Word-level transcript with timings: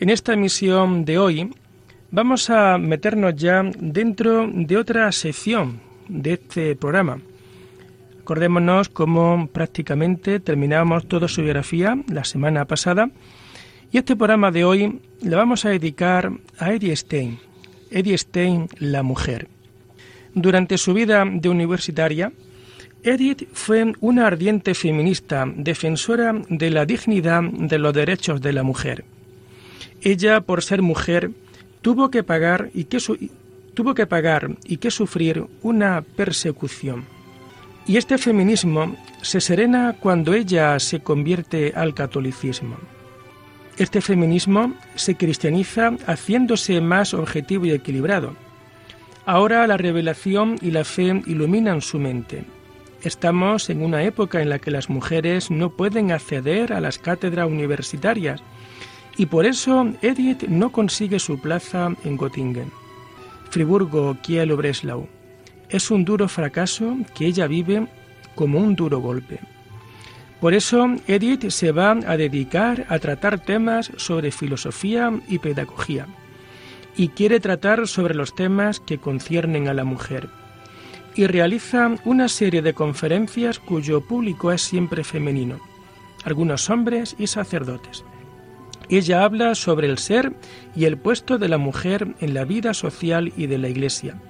En 0.00 0.10
esta 0.10 0.32
emisión 0.32 1.04
de 1.04 1.18
hoy 1.18 1.50
vamos 2.12 2.50
a 2.50 2.78
meternos 2.78 3.34
ya 3.34 3.64
dentro 3.80 4.48
de 4.48 4.76
otra 4.76 5.10
sección 5.10 5.80
de 6.08 6.34
este 6.34 6.76
programa. 6.76 7.18
Acordémonos 8.20 8.90
cómo 8.90 9.48
prácticamente 9.52 10.38
terminábamos 10.38 11.08
toda 11.08 11.26
su 11.26 11.42
biografía 11.42 11.98
la 12.06 12.22
semana 12.22 12.64
pasada 12.64 13.10
y 13.90 13.98
este 13.98 14.14
programa 14.14 14.52
de 14.52 14.64
hoy 14.64 15.00
le 15.20 15.34
vamos 15.34 15.64
a 15.64 15.70
dedicar 15.70 16.30
a 16.60 16.72
Edith 16.72 16.94
Stein, 16.98 17.40
Edith 17.90 18.18
Stein, 18.18 18.68
la 18.78 19.02
mujer. 19.02 19.48
Durante 20.32 20.78
su 20.78 20.94
vida 20.94 21.24
de 21.28 21.48
universitaria, 21.48 22.30
Edith 23.02 23.48
fue 23.52 23.92
una 23.98 24.28
ardiente 24.28 24.74
feminista, 24.74 25.44
defensora 25.56 26.40
de 26.48 26.70
la 26.70 26.86
dignidad 26.86 27.42
de 27.42 27.78
los 27.80 27.92
derechos 27.92 28.40
de 28.40 28.52
la 28.52 28.62
mujer. 28.62 29.04
Ella, 30.02 30.40
por 30.40 30.62
ser 30.62 30.82
mujer, 30.82 31.30
tuvo 31.82 32.10
que 32.10 32.22
pagar 32.22 32.70
y 32.74 32.84
que, 32.84 32.98
tuvo 33.74 33.94
que 33.94 34.06
pagar 34.06 34.56
y 34.64 34.76
que 34.78 34.90
sufrir 34.90 35.44
una 35.62 36.02
persecución. 36.02 37.04
Y 37.86 37.96
este 37.96 38.18
feminismo 38.18 38.96
se 39.22 39.40
serena 39.40 39.96
cuando 39.98 40.34
ella 40.34 40.78
se 40.78 41.00
convierte 41.00 41.72
al 41.74 41.94
catolicismo. 41.94 42.76
Este 43.76 44.00
feminismo 44.00 44.74
se 44.94 45.14
cristianiza 45.14 45.92
haciéndose 46.06 46.80
más 46.80 47.14
objetivo 47.14 47.66
y 47.66 47.70
equilibrado. 47.70 48.34
Ahora 49.24 49.66
la 49.66 49.76
revelación 49.76 50.58
y 50.60 50.70
la 50.70 50.84
fe 50.84 51.22
iluminan 51.26 51.80
su 51.80 51.98
mente 51.98 52.44
Estamos 53.02 53.70
en 53.70 53.82
una 53.82 54.02
época 54.02 54.42
en 54.42 54.48
la 54.48 54.58
que 54.58 54.72
las 54.72 54.90
mujeres 54.90 55.52
no 55.52 55.70
pueden 55.70 56.10
acceder 56.10 56.72
a 56.72 56.80
las 56.80 56.98
cátedras 56.98 57.46
universitarias 57.46 58.42
y 59.18 59.26
por 59.26 59.44
eso 59.44 59.92
Edith 60.00 60.44
no 60.44 60.70
consigue 60.70 61.18
su 61.18 61.40
plaza 61.40 61.92
en 62.04 62.16
Göttingen. 62.16 62.70
Friburgo, 63.50 64.16
Kiel 64.22 64.52
o 64.52 64.56
Breslau. 64.56 65.08
Es 65.68 65.90
un 65.90 66.04
duro 66.04 66.28
fracaso 66.28 66.96
que 67.14 67.26
ella 67.26 67.48
vive 67.48 67.88
como 68.36 68.60
un 68.60 68.76
duro 68.76 69.00
golpe. 69.00 69.40
Por 70.40 70.54
eso 70.54 70.86
Edith 71.08 71.50
se 71.50 71.72
va 71.72 71.90
a 71.90 72.16
dedicar 72.16 72.86
a 72.88 73.00
tratar 73.00 73.40
temas 73.40 73.90
sobre 73.96 74.30
filosofía 74.30 75.12
y 75.28 75.40
pedagogía 75.40 76.06
y 76.96 77.08
quiere 77.08 77.40
tratar 77.40 77.88
sobre 77.88 78.14
los 78.14 78.34
temas 78.34 78.78
que 78.78 78.98
conciernen 78.98 79.66
a 79.66 79.74
la 79.74 79.84
mujer 79.84 80.28
y 81.16 81.26
realiza 81.26 81.90
una 82.04 82.28
serie 82.28 82.62
de 82.62 82.74
conferencias 82.74 83.58
cuyo 83.58 84.00
público 84.00 84.52
es 84.52 84.62
siempre 84.62 85.02
femenino, 85.02 85.58
algunos 86.24 86.70
hombres 86.70 87.16
y 87.18 87.26
sacerdotes. 87.26 88.04
Ella 88.90 89.24
habla 89.24 89.54
sobre 89.54 89.86
el 89.86 89.98
ser 89.98 90.32
y 90.74 90.86
el 90.86 90.96
puesto 90.96 91.38
de 91.38 91.48
la 91.48 91.58
mujer 91.58 92.14
en 92.20 92.32
la 92.32 92.44
vida 92.44 92.72
social 92.72 93.32
y 93.36 93.46
de 93.46 93.58
la 93.58 93.68
Iglesia. 93.68 94.20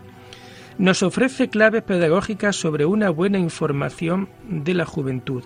Nos 0.78 1.02
ofrece 1.02 1.48
claves 1.48 1.82
pedagógicas 1.82 2.56
sobre 2.56 2.84
una 2.84 3.10
buena 3.10 3.38
información 3.38 4.28
de 4.48 4.74
la 4.74 4.84
juventud. 4.84 5.44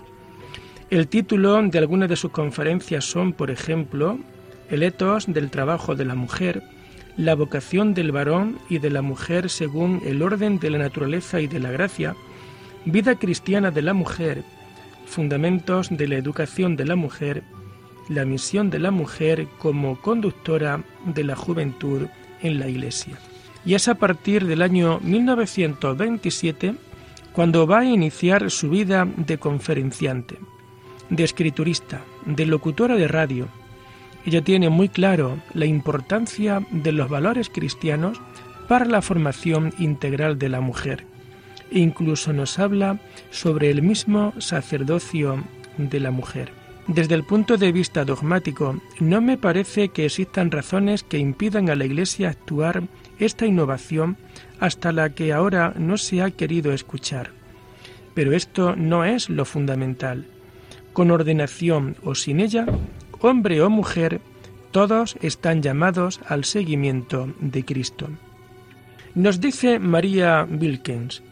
El 0.89 1.07
título 1.07 1.61
de 1.61 1.77
algunas 1.79 2.09
de 2.09 2.15
sus 2.15 2.31
conferencias 2.31 3.05
son, 3.05 3.33
por 3.33 3.51
ejemplo, 3.51 4.19
El 4.69 4.83
etos 4.83 5.25
del 5.27 5.49
trabajo 5.49 5.95
de 5.95 6.05
la 6.05 6.15
mujer, 6.15 6.63
la 7.15 7.35
vocación 7.35 7.93
del 7.93 8.11
varón 8.11 8.57
y 8.69 8.79
de 8.79 8.89
la 8.89 9.01
mujer 9.01 9.49
según 9.49 10.01
el 10.05 10.21
orden 10.21 10.59
de 10.59 10.71
la 10.71 10.79
naturaleza 10.79 11.39
y 11.41 11.47
de 11.47 11.59
la 11.59 11.71
gracia, 11.71 12.15
vida 12.85 13.15
cristiana 13.15 13.71
de 13.71 13.83
la 13.83 13.93
mujer, 13.93 14.43
fundamentos 15.05 15.89
de 15.89 16.07
la 16.07 16.15
educación 16.15 16.75
de 16.75 16.85
la 16.85 16.95
mujer, 16.95 17.43
la 18.09 18.25
misión 18.25 18.69
de 18.69 18.79
la 18.79 18.91
mujer 18.91 19.47
como 19.59 19.99
conductora 20.01 20.83
de 21.05 21.23
la 21.23 21.35
juventud 21.35 22.07
en 22.41 22.59
la 22.59 22.67
Iglesia. 22.67 23.17
Y 23.65 23.75
es 23.75 23.87
a 23.87 23.95
partir 23.95 24.45
del 24.45 24.61
año 24.61 24.99
1927 25.01 26.75
cuando 27.31 27.65
va 27.65 27.79
a 27.79 27.85
iniciar 27.85 28.51
su 28.51 28.69
vida 28.69 29.07
de 29.15 29.37
conferenciante, 29.37 30.37
de 31.09 31.23
escriturista, 31.23 32.01
de 32.25 32.45
locutora 32.45 32.95
de 32.95 33.07
radio, 33.07 33.47
ella 34.25 34.41
tiene 34.41 34.69
muy 34.69 34.87
claro 34.87 35.39
la 35.53 35.65
importancia 35.65 36.65
de 36.71 36.91
los 36.91 37.09
valores 37.09 37.49
cristianos 37.49 38.21
para 38.67 38.85
la 38.85 39.01
formación 39.01 39.73
integral 39.77 40.39
de 40.39 40.49
la 40.49 40.61
mujer. 40.61 41.05
E 41.71 41.79
incluso 41.79 42.31
nos 42.31 42.59
habla 42.59 42.99
sobre 43.31 43.69
el 43.69 43.81
mismo 43.81 44.33
sacerdocio 44.37 45.43
de 45.77 45.99
la 45.99 46.11
mujer. 46.11 46.62
Desde 46.87 47.15
el 47.15 47.23
punto 47.23 47.57
de 47.57 47.71
vista 47.71 48.03
dogmático, 48.03 48.75
no 48.99 49.21
me 49.21 49.37
parece 49.37 49.89
que 49.89 50.05
existan 50.05 50.51
razones 50.51 51.03
que 51.03 51.17
impidan 51.17 51.69
a 51.69 51.75
la 51.75 51.85
Iglesia 51.85 52.29
actuar 52.29 52.83
esta 53.19 53.45
innovación 53.45 54.17
hasta 54.59 54.91
la 54.91 55.11
que 55.11 55.31
ahora 55.31 55.73
no 55.77 55.97
se 55.97 56.21
ha 56.21 56.31
querido 56.31 56.73
escuchar. 56.73 57.31
Pero 58.13 58.33
esto 58.33 58.75
no 58.75 59.05
es 59.05 59.29
lo 59.29 59.45
fundamental. 59.45 60.25
Con 60.91 61.09
ordenación 61.09 61.95
o 62.03 62.15
sin 62.15 62.41
ella, 62.41 62.65
hombre 63.21 63.61
o 63.61 63.69
mujer, 63.69 64.19
todos 64.71 65.15
están 65.21 65.61
llamados 65.61 66.19
al 66.27 66.43
seguimiento 66.43 67.33
de 67.39 67.63
Cristo. 67.63 68.09
Nos 69.15 69.39
dice 69.39 69.79
María 69.79 70.45
Wilkins, 70.49 71.23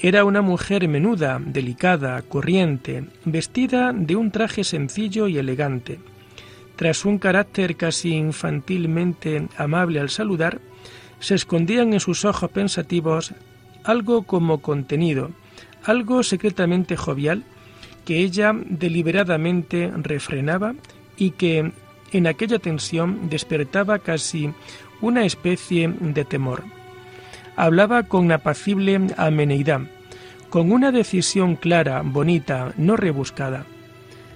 era 0.00 0.24
una 0.24 0.42
mujer 0.42 0.86
menuda, 0.86 1.40
delicada, 1.44 2.22
corriente, 2.22 3.04
vestida 3.24 3.92
de 3.92 4.16
un 4.16 4.30
traje 4.30 4.62
sencillo 4.62 5.26
y 5.26 5.38
elegante. 5.38 5.98
Tras 6.76 7.04
un 7.04 7.18
carácter 7.18 7.76
casi 7.76 8.14
infantilmente 8.14 9.48
amable 9.56 9.98
al 9.98 10.10
saludar, 10.10 10.60
se 11.18 11.34
escondían 11.34 11.92
en 11.92 12.00
sus 12.00 12.24
ojos 12.24 12.50
pensativos 12.50 13.34
algo 13.82 14.22
como 14.22 14.60
contenido, 14.60 15.30
algo 15.84 16.22
secretamente 16.22 16.96
jovial 16.96 17.44
que 18.04 18.20
ella 18.20 18.52
deliberadamente 18.54 19.90
refrenaba 19.96 20.74
y 21.16 21.32
que 21.32 21.72
en 22.12 22.26
aquella 22.26 22.58
tensión 22.58 23.28
despertaba 23.28 23.98
casi 23.98 24.52
una 25.00 25.24
especie 25.24 25.88
de 25.88 26.24
temor. 26.24 26.64
Hablaba 27.56 28.04
con 28.04 28.30
apacible 28.30 29.00
ameneidad, 29.16 29.82
con 30.50 30.72
una 30.72 30.92
decisión 30.92 31.56
clara, 31.56 32.02
bonita, 32.04 32.72
no 32.76 32.96
rebuscada. 32.96 33.66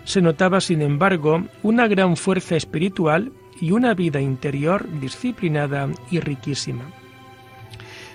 Se 0.05 0.21
notaba, 0.21 0.61
sin 0.61 0.83
embargo, 0.83 1.45
una 1.63 1.87
gran 1.87 2.17
fuerza 2.17 2.57
espiritual 2.57 3.33
y 3.61 3.71
una 3.71 3.95
vida 3.95 4.21
interior 4.21 4.87
disciplinada 5.01 5.89
y 6.11 6.21
riquísima. 6.21 6.85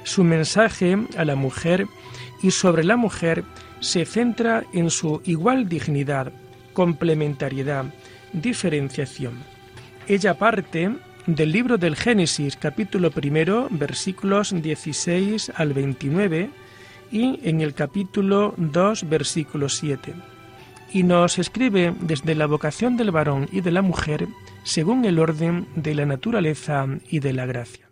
Su 0.03 0.23
mensaje 0.23 0.97
a 1.17 1.25
la 1.25 1.35
mujer 1.35 1.87
y 2.41 2.51
sobre 2.51 2.83
la 2.83 2.97
mujer 2.97 3.43
se 3.79 4.05
centra 4.05 4.63
en 4.73 4.89
su 4.89 5.21
igual 5.25 5.69
dignidad, 5.69 6.31
complementariedad, 6.73 7.85
diferenciación. 8.33 9.43
Ella 10.07 10.37
parte 10.37 10.91
del 11.25 11.51
libro 11.51 11.77
del 11.77 11.95
Génesis 11.95 12.55
capítulo 12.55 13.11
primero 13.11 13.67
versículos 13.69 14.53
16 14.61 15.51
al 15.55 15.73
29 15.73 16.49
y 17.11 17.39
en 17.43 17.61
el 17.61 17.73
capítulo 17.73 18.53
2 18.57 19.09
versículo 19.09 19.69
7 19.69 20.13
y 20.91 21.03
nos 21.03 21.37
escribe 21.39 21.93
desde 22.01 22.35
la 22.35 22.45
vocación 22.45 22.97
del 22.97 23.11
varón 23.11 23.47
y 23.51 23.61
de 23.61 23.71
la 23.71 23.81
mujer 23.81 24.27
según 24.63 25.05
el 25.05 25.19
orden 25.19 25.67
de 25.75 25.95
la 25.95 26.05
naturaleza 26.05 26.87
y 27.09 27.19
de 27.19 27.33
la 27.33 27.45
gracia. 27.45 27.89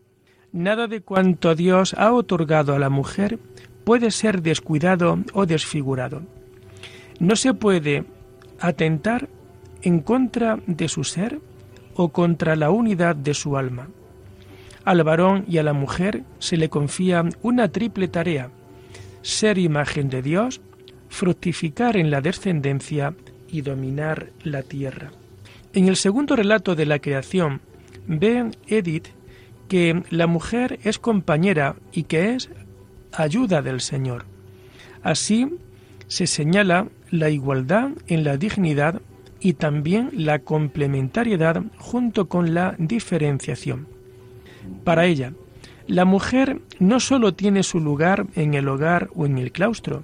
Nada 0.51 0.88
de 0.88 1.01
cuanto 1.01 1.56
Dios 1.56 1.94
ha 1.97 2.13
otorgado 2.13 2.73
a 2.73 2.79
la 2.79 2.89
mujer 2.89 3.39
puede 3.83 4.12
ser 4.12 4.41
descuidado 4.41 5.19
o 5.33 5.45
desfigurado. 5.45 6.23
No 7.19 7.35
se 7.35 7.53
puede 7.53 8.06
atentar 8.59 9.29
en 9.81 10.00
contra 10.00 10.59
de 10.65 10.88
su 10.88 11.03
ser 11.03 11.39
o 11.95 12.09
contra 12.09 12.56
la 12.56 12.71
unidad 12.71 13.15
de 13.15 13.33
su 13.33 13.57
alma. 13.57 13.89
Al 14.83 15.03
varón 15.03 15.45
y 15.47 15.57
a 15.57 15.63
la 15.63 15.73
mujer 15.73 16.23
se 16.39 16.57
le 16.57 16.69
confía 16.69 17.23
una 17.41 17.69
triple 17.69 18.07
tarea, 18.07 18.50
ser 19.25 19.57
imagen 19.57 20.07
de 20.07 20.22
Dios, 20.22 20.62
fructificar 21.10 21.98
en 21.98 22.12
la 22.12 22.22
descendencia 22.22 23.16
y 23.50 23.62
dominar 23.62 24.30
la 24.44 24.62
tierra. 24.62 25.12
En 25.74 25.88
el 25.88 25.95
segundo 25.95 26.36
relato 26.36 26.75
de 26.75 26.86
la 26.86 27.00
creación, 27.00 27.60
ve 28.06 28.51
Edith 28.68 29.07
que 29.68 30.04
la 30.12 30.27
mujer 30.27 30.80
es 30.83 31.00
compañera 31.00 31.75
y 31.92 32.04
que 32.04 32.36
es 32.36 32.51
ayuda 33.12 33.63
del 33.63 33.81
Señor. 33.81 34.25
Así 35.01 35.48
se 36.07 36.27
señala 36.27 36.88
la 37.10 37.31
igualdad 37.31 37.89
en 38.06 38.24
la 38.24 38.38
dignidad 38.38 39.01
y 39.39 39.54
también 39.54 40.12
la 40.13 40.38
complementariedad 40.38 41.63
junto 41.77 42.30
con 42.30 42.54
la 42.54 42.75
diferenciación. 42.77 43.88
Para 44.83 45.06
ella, 45.07 45.33
la 45.87 46.05
mujer 46.05 46.61
no 46.79 46.99
sólo 46.99 47.33
tiene 47.33 47.63
su 47.63 47.79
lugar 47.79 48.25
en 48.35 48.53
el 48.55 48.67
hogar 48.67 49.09
o 49.15 49.25
en 49.25 49.37
el 49.37 49.51
claustro, 49.51 50.03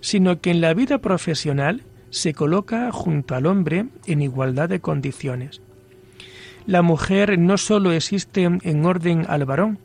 sino 0.00 0.40
que 0.40 0.50
en 0.50 0.60
la 0.60 0.74
vida 0.74 0.98
profesional 0.98 1.84
se 2.10 2.34
coloca 2.34 2.92
junto 2.92 3.34
al 3.34 3.46
hombre 3.46 3.86
en 4.06 4.20
igualdad 4.20 4.68
de 4.68 4.80
condiciones. 4.80 5.62
La 6.66 6.82
mujer 6.82 7.38
no 7.38 7.56
sólo 7.56 7.92
existe 7.92 8.44
en 8.44 8.84
orden 8.84 9.24
al 9.28 9.44
varón, 9.46 9.78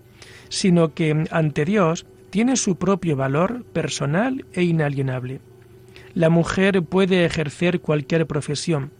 sino 0.50 0.94
que 0.94 1.26
ante 1.32 1.66
Dios 1.66 2.06
tiene 2.30 2.58
su 2.58 2.76
propio 2.76 3.16
valor 3.16 3.64
personal 3.64 4.46
e 4.54 4.64
inalienable. 4.64 5.40
La 6.14 6.30
mujer 6.30 6.84
puede 6.84 7.26
ejercer 7.26 7.80
cualquier 7.80 8.28
profesión, 8.28 8.92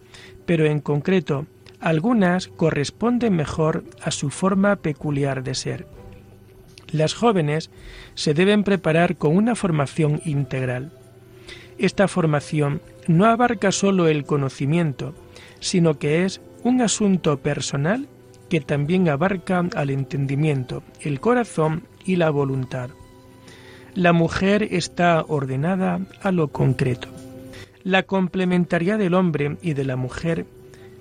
pero 0.46 0.66
en 0.66 0.80
concreto 0.80 1.46
algunas 1.78 2.48
corresponden 2.48 3.36
mejor 3.36 3.84
a 4.02 4.10
su 4.10 4.30
forma 4.30 4.76
peculiar 4.76 5.42
de 5.42 5.54
ser. 5.54 5.97
Las 6.90 7.14
jóvenes 7.14 7.70
se 8.14 8.34
deben 8.34 8.64
preparar 8.64 9.16
con 9.16 9.36
una 9.36 9.54
formación 9.54 10.20
integral. 10.24 10.92
Esta 11.78 12.08
formación 12.08 12.80
no 13.06 13.26
abarca 13.26 13.72
solo 13.72 14.08
el 14.08 14.24
conocimiento, 14.24 15.14
sino 15.60 15.98
que 15.98 16.24
es 16.24 16.40
un 16.64 16.80
asunto 16.80 17.38
personal 17.38 18.08
que 18.48 18.60
también 18.60 19.08
abarca 19.08 19.64
al 19.74 19.90
entendimiento, 19.90 20.82
el 21.00 21.20
corazón 21.20 21.84
y 22.04 22.16
la 22.16 22.30
voluntad 22.30 22.90
la 23.98 24.12
mujer 24.12 24.68
está 24.70 25.24
ordenada 25.26 26.00
a 26.22 26.30
lo 26.30 26.48
concreto. 26.48 27.08
La 27.82 28.04
complementariedad 28.04 28.96
del 28.96 29.14
hombre 29.14 29.56
y 29.60 29.74
de 29.74 29.84
la 29.84 29.96
mujer 29.96 30.46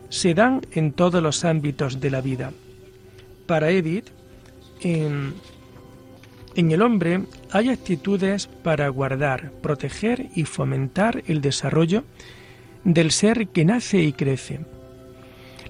se 0.09 0.33
dan 0.33 0.61
en 0.71 0.93
todos 0.93 1.21
los 1.21 1.45
ámbitos 1.45 1.99
de 1.99 2.09
la 2.09 2.21
vida. 2.21 2.53
Para 3.45 3.69
Edith, 3.69 4.07
en, 4.81 5.35
en 6.57 6.71
el 6.71 6.81
hombre 6.81 7.21
hay 7.51 7.69
actitudes 7.69 8.47
para 8.47 8.89
guardar, 8.89 9.51
proteger 9.61 10.25
y 10.35 10.45
fomentar 10.45 11.23
el 11.27 11.39
desarrollo 11.39 12.03
del 12.83 13.11
ser 13.11 13.47
que 13.49 13.63
nace 13.63 14.01
y 14.01 14.11
crece. 14.11 14.61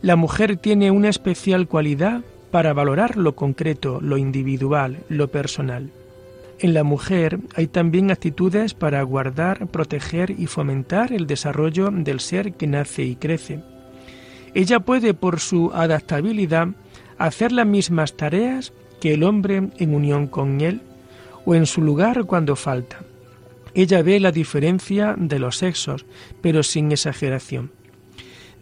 La 0.01 0.15
mujer 0.15 0.55
tiene 0.55 0.89
una 0.89 1.09
especial 1.09 1.67
cualidad 1.67 2.21
para 2.51 2.71
valorar 2.71 3.17
lo 3.17 3.35
concreto, 3.35 3.99
lo 4.01 4.17
individual, 4.17 4.99
lo 5.09 5.27
personal. 5.27 5.91
En 6.59 6.73
la 6.73 6.83
mujer 6.83 7.39
hay 7.53 7.67
también 7.67 8.09
actitudes 8.09 8.73
para 8.73 9.03
guardar, 9.03 9.67
proteger 9.67 10.31
y 10.31 10.47
fomentar 10.47 11.11
el 11.11 11.27
desarrollo 11.27 11.91
del 11.91 12.21
ser 12.21 12.53
que 12.53 12.65
nace 12.65 13.03
y 13.03 13.17
crece. 13.17 13.59
Ella 14.53 14.79
puede, 14.79 15.13
por 15.13 15.41
su 15.41 15.69
adaptabilidad, 15.73 16.69
hacer 17.17 17.51
las 17.51 17.65
mismas 17.65 18.13
tareas 18.13 18.73
que 18.99 19.13
el 19.13 19.23
hombre 19.23 19.69
en 19.77 19.93
unión 19.93 20.27
con 20.27 20.61
él 20.61 20.81
o 21.45 21.55
en 21.55 21.65
su 21.65 21.81
lugar 21.81 22.25
cuando 22.25 22.55
falta. 22.55 22.99
Ella 23.73 24.01
ve 24.01 24.19
la 24.19 24.31
diferencia 24.31 25.15
de 25.17 25.39
los 25.39 25.57
sexos, 25.57 26.05
pero 26.41 26.63
sin 26.63 26.91
exageración. 26.91 27.71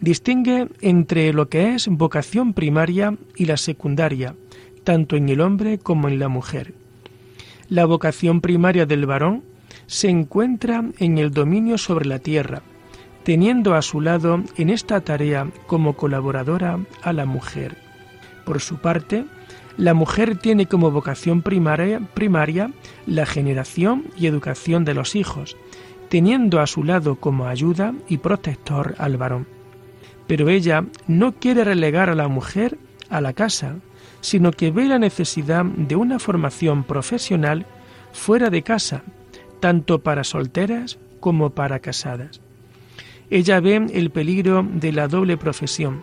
Distingue 0.00 0.68
entre 0.82 1.32
lo 1.32 1.48
que 1.48 1.74
es 1.74 1.88
vocación 1.88 2.52
primaria 2.52 3.16
y 3.34 3.46
la 3.46 3.56
secundaria, 3.56 4.34
tanto 4.84 5.16
en 5.16 5.28
el 5.30 5.40
hombre 5.40 5.78
como 5.78 6.08
en 6.08 6.18
la 6.18 6.28
mujer 6.28 6.74
la 7.68 7.84
vocación 7.84 8.40
primaria 8.40 8.86
del 8.86 9.06
varón 9.06 9.42
se 9.86 10.08
encuentra 10.08 10.84
en 10.98 11.18
el 11.18 11.30
dominio 11.30 11.78
sobre 11.78 12.06
la 12.06 12.18
tierra, 12.18 12.62
teniendo 13.24 13.74
a 13.74 13.82
su 13.82 14.00
lado 14.00 14.42
en 14.56 14.70
esta 14.70 15.00
tarea 15.00 15.48
como 15.66 15.96
colaboradora 15.96 16.78
a 17.02 17.12
la 17.12 17.26
mujer. 17.26 17.85
Por 18.46 18.60
su 18.60 18.76
parte, 18.76 19.24
la 19.76 19.92
mujer 19.92 20.38
tiene 20.38 20.66
como 20.66 20.92
vocación 20.92 21.42
primaria, 21.42 22.70
la 23.06 23.26
generación 23.26 24.04
y 24.16 24.28
educación 24.28 24.84
de 24.84 24.94
los 24.94 25.16
hijos, 25.16 25.56
teniendo 26.08 26.60
a 26.60 26.68
su 26.68 26.84
lado 26.84 27.16
como 27.16 27.48
ayuda 27.48 27.92
y 28.08 28.18
protector 28.18 28.94
al 28.98 29.16
varón. 29.16 29.48
Pero 30.28 30.48
ella 30.48 30.84
no 31.08 31.32
quiere 31.32 31.64
relegar 31.64 32.08
a 32.08 32.14
la 32.14 32.28
mujer 32.28 32.78
a 33.10 33.20
la 33.20 33.32
casa, 33.32 33.78
sino 34.20 34.52
que 34.52 34.70
ve 34.70 34.84
la 34.84 35.00
necesidad 35.00 35.64
de 35.64 35.96
una 35.96 36.20
formación 36.20 36.84
profesional 36.84 37.66
fuera 38.12 38.48
de 38.48 38.62
casa, 38.62 39.02
tanto 39.58 39.98
para 39.98 40.22
solteras 40.22 41.00
como 41.18 41.50
para 41.50 41.80
casadas. 41.80 42.40
Ella 43.28 43.58
ve 43.58 43.88
el 43.92 44.10
peligro 44.10 44.64
de 44.72 44.92
la 44.92 45.08
doble 45.08 45.36
profesión 45.36 46.00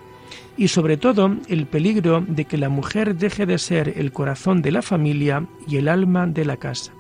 y 0.58 0.68
sobre 0.68 0.98
todo 0.98 1.36
el 1.48 1.66
peligro 1.66 2.24
de 2.28 2.46
que 2.46 2.58
la 2.58 2.70
mujer 2.70 3.16
deje 3.16 3.46
de 3.46 3.58
ser 3.58 3.94
el 3.98 4.12
corazón 4.12 4.62
de 4.62 4.72
la 4.72 4.82
familia 4.82 5.46
y 5.68 5.78
el 5.78 5.88
alma 5.88 6.28
de 6.28 6.46
la 6.46 6.58
casa. 6.58 6.94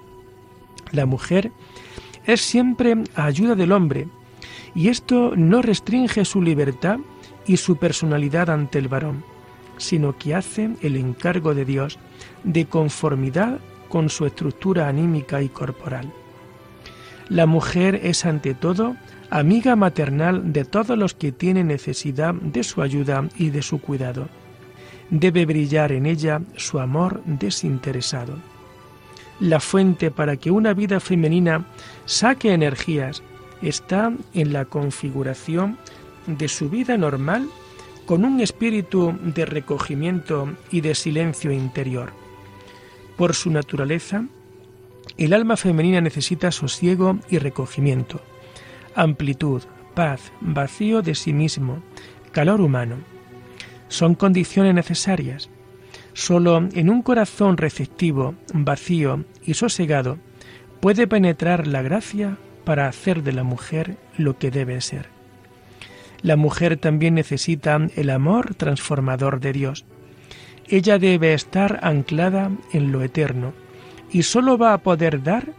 La 0.91 1.05
mujer 1.05 1.51
es 2.25 2.41
siempre 2.41 2.95
ayuda 3.15 3.55
del 3.55 3.71
hombre 3.71 4.07
y 4.73 4.87
esto 4.87 5.33
no 5.35 5.61
restringe 5.61 6.25
su 6.25 6.41
libertad 6.41 6.99
y 7.45 7.57
su 7.57 7.77
personalidad 7.77 8.49
ante 8.49 8.79
el 8.79 8.87
varón 8.87 9.23
sino 9.77 10.17
que 10.17 10.35
hace 10.35 10.71
el 10.81 10.95
encargo 10.95 11.53
de 11.53 11.65
Dios 11.65 11.99
de 12.43 12.65
conformidad 12.65 13.59
con 13.89 14.09
su 14.09 14.25
estructura 14.25 14.87
anímica 14.87 15.41
y 15.41 15.49
corporal. 15.49 16.11
La 17.29 17.45
mujer 17.45 17.99
es 18.03 18.25
ante 18.25 18.53
todo 18.53 18.95
amiga 19.33 19.75
maternal 19.75 20.53
de 20.53 20.63
todos 20.63 20.95
los 20.95 21.15
que 21.15 21.31
tienen 21.31 21.65
necesidad 21.67 22.35
de 22.35 22.63
su 22.63 22.83
ayuda 22.83 23.27
y 23.35 23.49
de 23.49 23.63
su 23.63 23.81
cuidado. 23.81 24.29
Debe 25.09 25.47
brillar 25.47 25.91
en 25.91 26.05
ella 26.05 26.41
su 26.55 26.79
amor 26.79 27.23
desinteresado. 27.25 28.35
La 29.39 29.59
fuente 29.59 30.11
para 30.11 30.37
que 30.37 30.51
una 30.51 30.75
vida 30.75 30.99
femenina 30.99 31.65
saque 32.05 32.53
energías 32.53 33.23
está 33.63 34.13
en 34.35 34.53
la 34.53 34.65
configuración 34.65 35.79
de 36.27 36.47
su 36.47 36.69
vida 36.69 36.95
normal 36.95 37.49
con 38.05 38.25
un 38.25 38.39
espíritu 38.39 39.17
de 39.19 39.47
recogimiento 39.47 40.47
y 40.69 40.81
de 40.81 40.93
silencio 40.93 41.51
interior. 41.51 42.11
Por 43.17 43.33
su 43.33 43.49
naturaleza, 43.49 44.25
el 45.17 45.33
alma 45.33 45.57
femenina 45.57 46.01
necesita 46.01 46.51
sosiego 46.51 47.17
y 47.31 47.39
recogimiento, 47.39 48.21
amplitud, 48.95 49.63
paz, 49.93 50.31
vacío 50.41 51.01
de 51.01 51.15
sí 51.15 51.33
mismo, 51.33 51.81
calor 52.31 52.61
humano. 52.61 52.97
Son 53.87 54.15
condiciones 54.15 54.73
necesarias. 54.73 55.49
Solo 56.13 56.67
en 56.73 56.89
un 56.89 57.01
corazón 57.01 57.57
receptivo, 57.57 58.35
vacío 58.53 59.25
y 59.43 59.55
sosegado 59.55 60.17
puede 60.79 61.07
penetrar 61.07 61.67
la 61.67 61.81
gracia 61.81 62.37
para 62.65 62.87
hacer 62.87 63.23
de 63.23 63.33
la 63.33 63.43
mujer 63.43 63.97
lo 64.17 64.37
que 64.37 64.51
debe 64.51 64.79
ser. 64.81 65.07
La 66.21 66.35
mujer 66.35 66.77
también 66.77 67.15
necesita 67.15 67.79
el 67.95 68.09
amor 68.09 68.55
transformador 68.55 69.39
de 69.39 69.53
Dios. 69.53 69.85
Ella 70.67 70.97
debe 70.97 71.33
estar 71.33 71.79
anclada 71.83 72.51
en 72.71 72.91
lo 72.91 73.01
eterno 73.03 73.53
y 74.11 74.23
sólo 74.23 74.57
va 74.57 74.73
a 74.73 74.77
poder 74.77 75.23
dar 75.23 75.49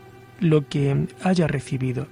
lo 0.40 0.66
que 0.68 1.06
haya 1.22 1.46
recibido. 1.46 2.06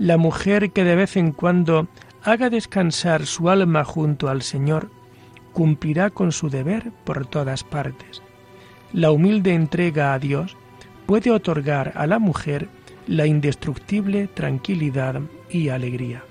La 0.00 0.16
mujer 0.16 0.70
que 0.70 0.82
de 0.82 0.96
vez 0.96 1.18
en 1.18 1.30
cuando 1.30 1.86
haga 2.22 2.48
descansar 2.48 3.26
su 3.26 3.50
alma 3.50 3.84
junto 3.84 4.30
al 4.30 4.40
Señor, 4.40 4.90
cumplirá 5.52 6.08
con 6.08 6.32
su 6.32 6.48
deber 6.48 6.90
por 7.04 7.26
todas 7.26 7.64
partes. 7.64 8.22
La 8.94 9.10
humilde 9.10 9.52
entrega 9.52 10.14
a 10.14 10.18
Dios 10.18 10.56
puede 11.04 11.30
otorgar 11.30 11.92
a 11.96 12.06
la 12.06 12.18
mujer 12.18 12.70
la 13.06 13.26
indestructible 13.26 14.26
tranquilidad 14.26 15.20
y 15.50 15.68
alegría. 15.68 16.24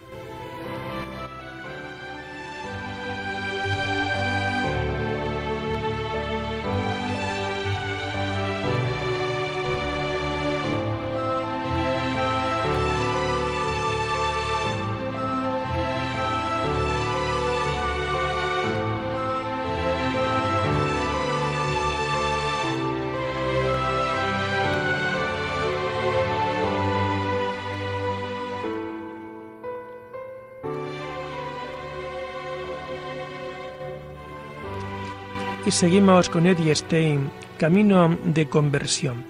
Seguimos 35.72 36.30
con 36.30 36.48
Eddie 36.48 36.74
Stein, 36.74 37.30
Camino 37.58 38.18
de 38.24 38.48
Conversión. 38.48 39.24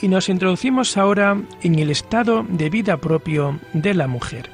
Y 0.00 0.08
nos 0.08 0.28
introducimos 0.28 0.96
ahora 0.96 1.40
en 1.62 1.78
el 1.78 1.90
estado 1.90 2.44
de 2.48 2.68
vida 2.68 2.96
propio 2.96 3.58
de 3.72 3.94
la 3.94 4.08
mujer. 4.08 4.50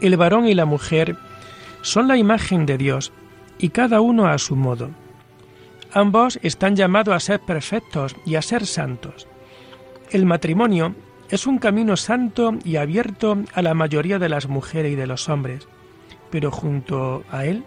El 0.00 0.16
varón 0.16 0.46
y 0.46 0.54
la 0.54 0.64
mujer 0.64 1.16
son 1.82 2.08
la 2.08 2.16
imagen 2.16 2.66
de 2.66 2.78
Dios 2.78 3.12
y 3.58 3.70
cada 3.70 4.00
uno 4.00 4.26
a 4.26 4.38
su 4.38 4.56
modo. 4.56 4.90
Ambos 5.92 6.38
están 6.42 6.76
llamados 6.76 7.14
a 7.14 7.20
ser 7.20 7.40
perfectos 7.40 8.16
y 8.24 8.36
a 8.36 8.42
ser 8.42 8.66
santos. 8.66 9.26
El 10.10 10.24
matrimonio 10.24 10.94
es 11.30 11.46
un 11.46 11.58
camino 11.58 11.96
santo 11.96 12.54
y 12.64 12.76
abierto 12.76 13.38
a 13.52 13.62
la 13.62 13.74
mayoría 13.74 14.18
de 14.18 14.28
las 14.28 14.48
mujeres 14.48 14.92
y 14.92 14.96
de 14.96 15.06
los 15.06 15.28
hombres, 15.28 15.66
pero 16.30 16.50
junto 16.50 17.24
a 17.30 17.44
él 17.44 17.64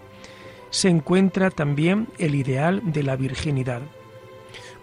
se 0.70 0.88
encuentra 0.88 1.50
también 1.50 2.08
el 2.18 2.34
ideal 2.34 2.82
de 2.84 3.02
la 3.02 3.16
virginidad. 3.16 3.82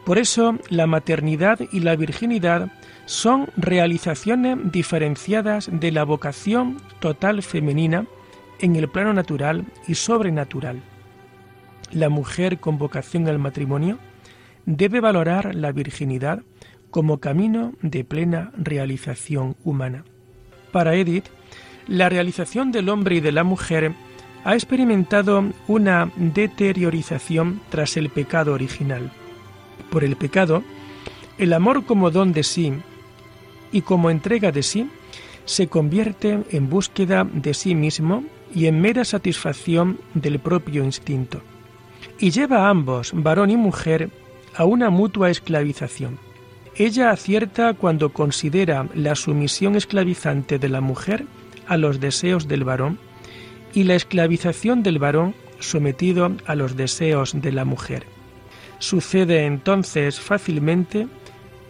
Por 0.05 0.19
eso 0.19 0.57
la 0.69 0.85
maternidad 0.85 1.59
y 1.71 1.79
la 1.79 1.95
virginidad 1.95 2.71
son 3.05 3.47
realizaciones 3.57 4.57
diferenciadas 4.71 5.69
de 5.71 5.91
la 5.91 6.03
vocación 6.03 6.77
total 6.99 7.41
femenina 7.41 8.05
en 8.59 8.75
el 8.75 8.87
plano 8.87 9.13
natural 9.13 9.65
y 9.87 9.95
sobrenatural. 9.95 10.81
La 11.91 12.09
mujer 12.09 12.59
con 12.59 12.77
vocación 12.77 13.27
al 13.27 13.39
matrimonio 13.39 13.97
debe 14.65 14.99
valorar 14.99 15.55
la 15.55 15.71
virginidad 15.71 16.43
como 16.89 17.19
camino 17.19 17.73
de 17.81 18.03
plena 18.03 18.51
realización 18.57 19.55
humana. 19.63 20.05
Para 20.71 20.95
Edith, 20.95 21.25
la 21.87 22.09
realización 22.09 22.71
del 22.71 22.89
hombre 22.89 23.15
y 23.15 23.21
de 23.21 23.31
la 23.31 23.43
mujer 23.43 23.93
ha 24.45 24.53
experimentado 24.53 25.43
una 25.67 26.11
deteriorización 26.15 27.61
tras 27.69 27.97
el 27.97 28.09
pecado 28.09 28.53
original. 28.53 29.11
Por 29.89 30.03
el 30.03 30.15
pecado, 30.15 30.63
el 31.39 31.51
amor 31.51 31.85
como 31.85 32.11
don 32.11 32.31
de 32.31 32.43
sí 32.43 32.71
y 33.71 33.81
como 33.81 34.11
entrega 34.11 34.51
de 34.51 34.61
sí 34.61 34.87
se 35.45 35.67
convierte 35.67 36.43
en 36.51 36.69
búsqueda 36.69 37.23
de 37.25 37.55
sí 37.55 37.73
mismo 37.73 38.23
y 38.53 38.67
en 38.67 38.79
mera 38.79 39.03
satisfacción 39.03 39.99
del 40.13 40.39
propio 40.39 40.83
instinto, 40.83 41.41
y 42.19 42.29
lleva 42.29 42.67
a 42.67 42.69
ambos, 42.69 43.11
varón 43.13 43.49
y 43.49 43.57
mujer, 43.57 44.11
a 44.55 44.63
una 44.63 44.91
mutua 44.91 45.31
esclavización. 45.31 46.19
Ella 46.75 47.09
acierta 47.09 47.73
cuando 47.73 48.13
considera 48.13 48.87
la 48.93 49.15
sumisión 49.15 49.75
esclavizante 49.75 50.59
de 50.59 50.69
la 50.69 50.81
mujer 50.81 51.25
a 51.67 51.77
los 51.77 51.99
deseos 51.99 52.47
del 52.47 52.63
varón 52.63 52.99
y 53.75 53.84
la 53.84 53.94
esclavización 53.94 54.82
del 54.82 54.98
varón 54.98 55.36
sometido 55.60 56.32
a 56.48 56.55
los 56.55 56.75
deseos 56.75 57.39
de 57.39 57.51
la 57.51 57.65
mujer. 57.65 58.08
Sucede 58.79 59.46
entonces 59.46 60.20
fácilmente 60.20 61.08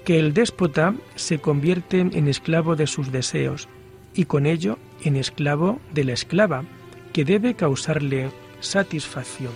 que 0.06 0.20
el 0.20 0.34
déspota 0.34 0.94
se 1.16 1.40
convierte 1.40 2.00
en 2.00 2.28
esclavo 2.28 2.76
de 2.76 2.88
sus 2.88 3.12
deseos 3.12 3.68
y 4.14 4.26
con 4.26 4.46
ello 4.46 4.78
en 5.04 5.18
esclavo 5.18 5.82
de 5.94 6.04
la 6.04 6.14
esclava, 6.14 6.64
que 7.12 7.26
debe 7.26 7.56
causarle 7.56 8.30
satisfacción. 8.60 9.52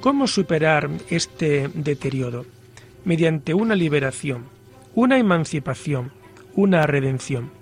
¿Cómo 0.00 0.26
superar 0.26 0.88
este 1.10 1.68
deterioro? 1.74 2.46
Mediante 3.04 3.54
una 3.54 3.74
liberación, 3.74 4.44
una 4.94 5.18
emancipación, 5.18 6.10
una 6.54 6.86
redención. 6.86 7.59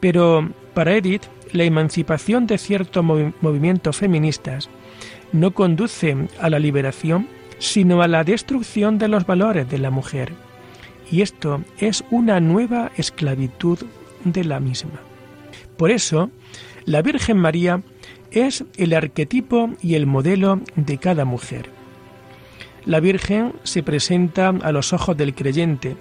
Pero 0.00 0.50
para 0.74 0.94
Edith, 0.96 1.24
la 1.52 1.64
emancipación 1.64 2.46
de 2.46 2.58
ciertos 2.58 3.04
movimientos 3.04 3.96
feministas 3.96 4.68
no 5.32 5.52
conduce 5.52 6.16
a 6.40 6.50
la 6.50 6.58
liberación, 6.58 7.28
sino 7.58 8.02
a 8.02 8.08
la 8.08 8.24
destrucción 8.24 8.98
de 8.98 9.08
los 9.08 9.26
valores 9.26 9.68
de 9.68 9.78
la 9.78 9.90
mujer. 9.90 10.32
Y 11.10 11.22
esto 11.22 11.62
es 11.78 12.04
una 12.10 12.40
nueva 12.40 12.92
esclavitud 12.96 13.78
de 14.24 14.44
la 14.44 14.60
misma. 14.60 15.00
Por 15.76 15.90
eso, 15.90 16.30
la 16.84 17.02
Virgen 17.02 17.36
María 17.36 17.82
es 18.30 18.64
el 18.76 18.94
arquetipo 18.94 19.70
y 19.82 19.94
el 19.94 20.06
modelo 20.06 20.60
de 20.76 20.98
cada 20.98 21.24
mujer. 21.24 21.68
La 22.86 23.00
Virgen 23.00 23.52
se 23.62 23.82
presenta 23.82 24.48
a 24.48 24.72
los 24.72 24.92
ojos 24.92 25.16
del 25.16 25.34
creyente 25.34 25.96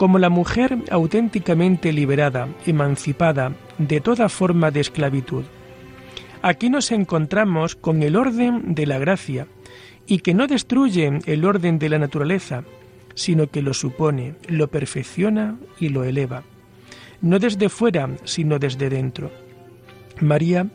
como 0.00 0.18
la 0.18 0.30
mujer 0.30 0.78
auténticamente 0.90 1.92
liberada, 1.92 2.48
emancipada 2.64 3.52
de 3.76 4.00
toda 4.00 4.30
forma 4.30 4.70
de 4.70 4.80
esclavitud. 4.80 5.44
Aquí 6.40 6.70
nos 6.70 6.90
encontramos 6.90 7.76
con 7.76 8.02
el 8.02 8.16
orden 8.16 8.74
de 8.74 8.86
la 8.86 8.98
gracia, 8.98 9.46
y 10.06 10.20
que 10.20 10.32
no 10.32 10.46
destruye 10.46 11.18
el 11.26 11.44
orden 11.44 11.78
de 11.78 11.90
la 11.90 11.98
naturaleza, 11.98 12.64
sino 13.14 13.48
que 13.48 13.60
lo 13.60 13.74
supone, 13.74 14.36
lo 14.48 14.68
perfecciona 14.68 15.58
y 15.78 15.90
lo 15.90 16.02
eleva, 16.04 16.44
no 17.20 17.38
desde 17.38 17.68
fuera, 17.68 18.08
sino 18.24 18.58
desde 18.58 18.88
dentro. 18.88 19.30
María 20.18 20.66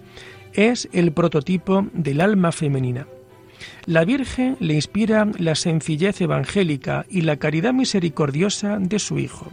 es 0.53 0.87
el 0.93 1.13
prototipo 1.13 1.87
del 1.93 2.21
alma 2.21 2.51
femenina. 2.51 3.07
La 3.85 4.03
Virgen 4.03 4.57
le 4.59 4.73
inspira 4.73 5.27
la 5.37 5.53
sencillez 5.53 6.19
evangélica 6.19 7.05
y 7.07 7.21
la 7.21 7.37
caridad 7.37 7.71
misericordiosa 7.71 8.79
de 8.79 8.97
su 8.97 9.19
Hijo. 9.19 9.51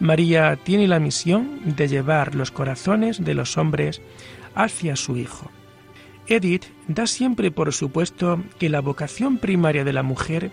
María 0.00 0.56
tiene 0.56 0.88
la 0.88 0.98
misión 0.98 1.60
de 1.64 1.86
llevar 1.86 2.34
los 2.34 2.50
corazones 2.50 3.24
de 3.24 3.34
los 3.34 3.56
hombres 3.56 4.02
hacia 4.56 4.96
su 4.96 5.16
Hijo. 5.16 5.48
Edith 6.26 6.64
da 6.88 7.06
siempre 7.06 7.52
por 7.52 7.72
supuesto 7.72 8.42
que 8.58 8.68
la 8.68 8.80
vocación 8.80 9.38
primaria 9.38 9.84
de 9.84 9.92
la 9.92 10.02
mujer 10.02 10.50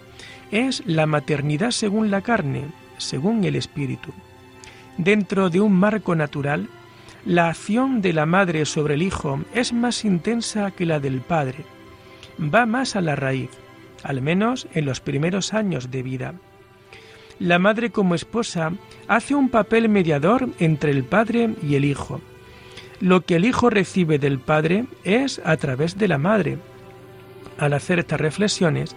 es 0.51 0.83
la 0.85 1.07
maternidad 1.07 1.71
según 1.71 2.12
la 2.12 2.21
carne, 2.21 2.65
según 3.00 3.43
el 3.43 3.55
espíritu. 3.55 4.13
Dentro 5.00 5.50
de 5.50 5.62
un 5.62 5.73
marco 5.73 6.13
natural, 6.13 6.69
la 7.25 7.50
acción 7.50 8.03
de 8.03 8.13
la 8.13 8.27
madre 8.27 8.65
sobre 8.65 8.93
el 8.93 9.01
hijo 9.01 9.39
es 9.55 9.73
más 9.73 10.05
intensa 10.05 10.69
que 10.69 10.85
la 10.85 11.00
del 11.00 11.21
padre, 11.21 11.65
va 12.39 12.65
más 12.65 12.95
a 12.95 13.01
la 13.01 13.15
raíz, 13.15 13.49
al 14.03 14.21
menos 14.21 14.67
en 14.73 14.85
los 14.85 14.99
primeros 14.99 15.53
años 15.53 15.91
de 15.91 16.03
vida. 16.03 16.35
La 17.39 17.59
madre 17.59 17.89
como 17.89 18.15
esposa 18.15 18.73
hace 19.07 19.35
un 19.35 19.49
papel 19.49 19.89
mediador 19.89 20.49
entre 20.59 20.91
el 20.91 21.03
padre 21.03 21.55
y 21.63 21.75
el 21.75 21.85
hijo. 21.85 22.21
Lo 22.99 23.21
que 23.21 23.35
el 23.35 23.45
hijo 23.45 23.69
recibe 23.69 24.19
del 24.19 24.39
padre 24.39 24.85
es 25.03 25.41
a 25.43 25.57
través 25.57 25.97
de 25.97 26.07
la 26.07 26.17
madre. 26.17 26.59
Al 27.57 27.73
hacer 27.73 27.99
estas 27.99 28.21
reflexiones, 28.21 28.95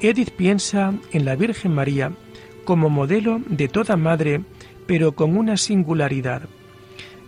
Edith 0.00 0.30
piensa 0.30 0.94
en 1.12 1.24
la 1.24 1.36
Virgen 1.36 1.74
María 1.74 2.12
como 2.64 2.90
modelo 2.90 3.40
de 3.46 3.68
toda 3.68 3.96
madre, 3.96 4.42
pero 4.86 5.12
con 5.12 5.36
una 5.36 5.56
singularidad. 5.56 6.42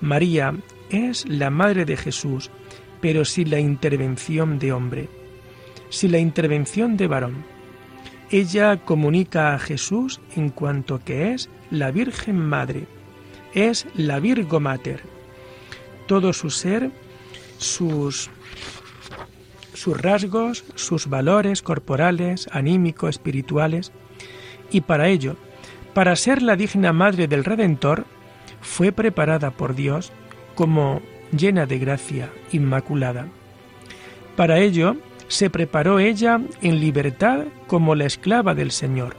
María 0.00 0.54
es 0.90 1.28
la 1.28 1.50
madre 1.50 1.84
de 1.84 1.96
Jesús, 1.96 2.50
pero 3.00 3.24
sin 3.24 3.50
la 3.50 3.60
intervención 3.60 4.58
de 4.58 4.72
hombre 4.72 5.19
sin 5.90 6.12
la 6.12 6.18
intervención 6.18 6.96
de 6.96 7.06
varón. 7.06 7.44
Ella 8.30 8.78
comunica 8.78 9.54
a 9.54 9.58
Jesús 9.58 10.20
en 10.36 10.50
cuanto 10.50 11.04
que 11.04 11.32
es 11.32 11.50
la 11.70 11.90
Virgen 11.90 12.38
Madre, 12.38 12.86
es 13.54 13.86
la 13.94 14.20
Virgo 14.20 14.60
Mater. 14.60 15.02
Todo 16.06 16.32
su 16.32 16.50
ser, 16.50 16.90
sus, 17.58 18.30
sus 19.74 20.00
rasgos, 20.00 20.64
sus 20.76 21.08
valores 21.08 21.62
corporales, 21.62 22.48
anímicos, 22.52 23.10
espirituales, 23.10 23.92
y 24.70 24.82
para 24.82 25.08
ello, 25.08 25.36
para 25.94 26.14
ser 26.14 26.42
la 26.42 26.56
digna 26.56 26.92
madre 26.92 27.26
del 27.26 27.44
Redentor, 27.44 28.04
fue 28.60 28.92
preparada 28.92 29.50
por 29.50 29.74
Dios 29.74 30.12
como 30.54 31.02
llena 31.36 31.66
de 31.66 31.78
gracia, 31.78 32.30
inmaculada. 32.52 33.26
Para 34.36 34.58
ello, 34.60 34.96
se 35.30 35.48
preparó 35.48 36.00
ella 36.00 36.40
en 36.60 36.80
libertad 36.80 37.44
como 37.68 37.94
la 37.94 38.04
esclava 38.04 38.52
del 38.54 38.72
Señor. 38.72 39.16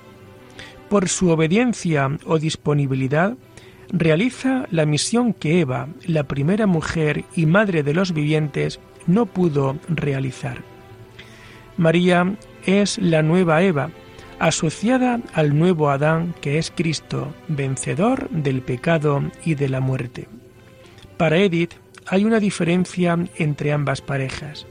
Por 0.90 1.08
su 1.08 1.30
obediencia 1.30 2.12
o 2.26 2.38
disponibilidad, 2.38 3.38
realiza 3.94 4.68
la 4.72 4.86
misión 4.86 5.34
que 5.34 5.62
Eva, 5.62 5.88
la 6.06 6.24
primera 6.24 6.68
mujer 6.68 7.24
y 7.34 7.46
madre 7.46 7.82
de 7.82 7.94
los 7.94 8.14
vivientes, 8.14 8.82
no 9.08 9.26
pudo 9.26 9.78
realizar. 9.88 10.58
María 11.78 12.36
es 12.66 12.98
la 12.98 13.22
nueva 13.22 13.64
Eva, 13.64 13.90
asociada 14.38 15.22
al 15.34 15.58
nuevo 15.58 15.90
Adán 15.90 16.36
que 16.42 16.58
es 16.58 16.72
Cristo, 16.76 17.34
vencedor 17.48 18.30
del 18.32 18.62
pecado 18.62 19.24
y 19.46 19.56
de 19.56 19.70
la 19.70 19.80
muerte. 19.80 20.28
Para 21.16 21.38
Edith 21.38 21.76
hay 22.06 22.26
una 22.26 22.42
diferencia 22.42 23.18
entre 23.38 23.72
ambas 23.72 24.02
parejas. 24.02 24.68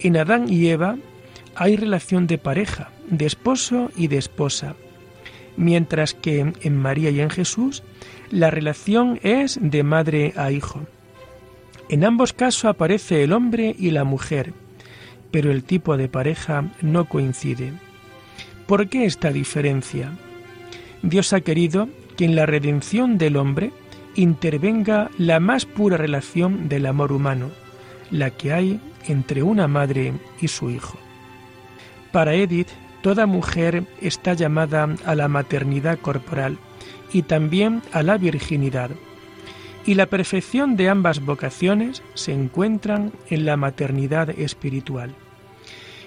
En 0.00 0.16
Adán 0.16 0.52
y 0.52 0.68
Eva 0.68 0.96
hay 1.54 1.76
relación 1.76 2.26
de 2.26 2.38
pareja, 2.38 2.90
de 3.08 3.26
esposo 3.26 3.90
y 3.96 4.08
de 4.08 4.18
esposa, 4.18 4.74
mientras 5.56 6.14
que 6.14 6.52
en 6.60 6.76
María 6.76 7.10
y 7.10 7.20
en 7.20 7.30
Jesús 7.30 7.82
la 8.30 8.50
relación 8.50 9.20
es 9.22 9.58
de 9.60 9.82
madre 9.82 10.32
a 10.36 10.50
hijo. 10.50 10.82
En 11.88 12.04
ambos 12.04 12.32
casos 12.32 12.64
aparece 12.64 13.22
el 13.22 13.32
hombre 13.32 13.74
y 13.78 13.90
la 13.90 14.04
mujer, 14.04 14.52
pero 15.30 15.50
el 15.50 15.64
tipo 15.64 15.96
de 15.96 16.08
pareja 16.08 16.72
no 16.80 17.06
coincide. 17.06 17.72
¿Por 18.66 18.88
qué 18.88 19.04
esta 19.04 19.30
diferencia? 19.30 20.12
Dios 21.02 21.32
ha 21.32 21.42
querido 21.42 21.88
que 22.16 22.24
en 22.24 22.34
la 22.34 22.46
redención 22.46 23.18
del 23.18 23.36
hombre 23.36 23.72
intervenga 24.14 25.10
la 25.18 25.40
más 25.40 25.66
pura 25.66 25.96
relación 25.96 26.68
del 26.68 26.86
amor 26.86 27.12
humano, 27.12 27.50
la 28.10 28.30
que 28.30 28.52
hay 28.52 28.80
entre 29.06 29.42
una 29.42 29.68
madre 29.68 30.12
y 30.40 30.48
su 30.48 30.70
hijo. 30.70 30.98
Para 32.12 32.34
Edith, 32.34 32.68
toda 33.02 33.26
mujer 33.26 33.84
está 34.00 34.34
llamada 34.34 34.88
a 35.04 35.14
la 35.14 35.28
maternidad 35.28 35.98
corporal 35.98 36.58
y 37.12 37.22
también 37.22 37.82
a 37.92 38.02
la 38.02 38.16
virginidad, 38.16 38.90
y 39.86 39.94
la 39.94 40.06
perfección 40.06 40.76
de 40.76 40.88
ambas 40.88 41.20
vocaciones 41.20 42.02
se 42.14 42.32
encuentran 42.32 43.12
en 43.28 43.44
la 43.44 43.56
maternidad 43.56 44.30
espiritual. 44.30 45.14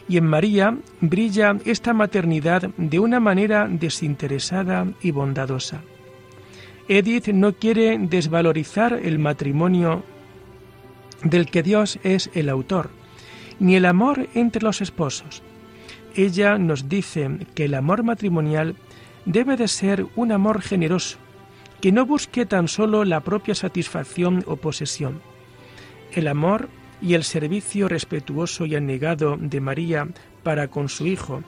Y 0.10 0.18
en 0.18 0.25
María 0.25 0.77
brilla 1.01 1.58
esta 1.66 1.94
maternidad 1.94 2.70
de 2.77 3.00
una 3.00 3.20
manera 3.20 3.68
desinteresada 3.70 4.88
y 5.01 5.12
bondadosa. 5.12 5.82
Edith 6.88 7.27
no 7.27 7.54
quiere 7.54 7.98
desvalorizar 8.00 8.94
el 9.04 9.20
matrimonio 9.20 10.04
del 11.24 11.47
que 11.47 11.63
Dios 11.63 12.00
es 12.03 12.29
el 12.33 12.50
autor, 12.50 12.89
ni 13.59 13.75
el 13.75 13.86
amor 13.86 14.27
entre 14.33 14.62
los 14.62 14.81
esposos. 14.81 15.41
Ella 16.15 16.57
nos 16.57 16.89
dice 16.89 17.29
que 17.53 17.65
el 17.65 17.74
amor 17.74 18.03
matrimonial 18.03 18.75
debe 19.25 19.57
de 19.57 19.67
ser 19.67 20.05
un 20.15 20.31
amor 20.31 20.62
generoso, 20.62 21.17
que 21.81 21.91
no 21.91 22.05
busque 22.05 22.45
tan 22.45 22.67
solo 22.67 23.05
la 23.05 23.21
propia 23.21 23.55
satisfacción 23.55 24.43
o 24.47 24.55
posesión. 24.55 25.21
El 26.12 26.27
amor 26.27 26.69
y 27.01 27.13
el 27.13 27.24
servicio 27.24 27.88
respetuoso 27.88 28.65
y 28.65 28.75
anegado 28.75 29.38
de 29.39 29.62
María 29.62 30.07
para 30.43 30.69
con 30.69 30.89
su 30.89 31.05
Hijo 31.05 31.43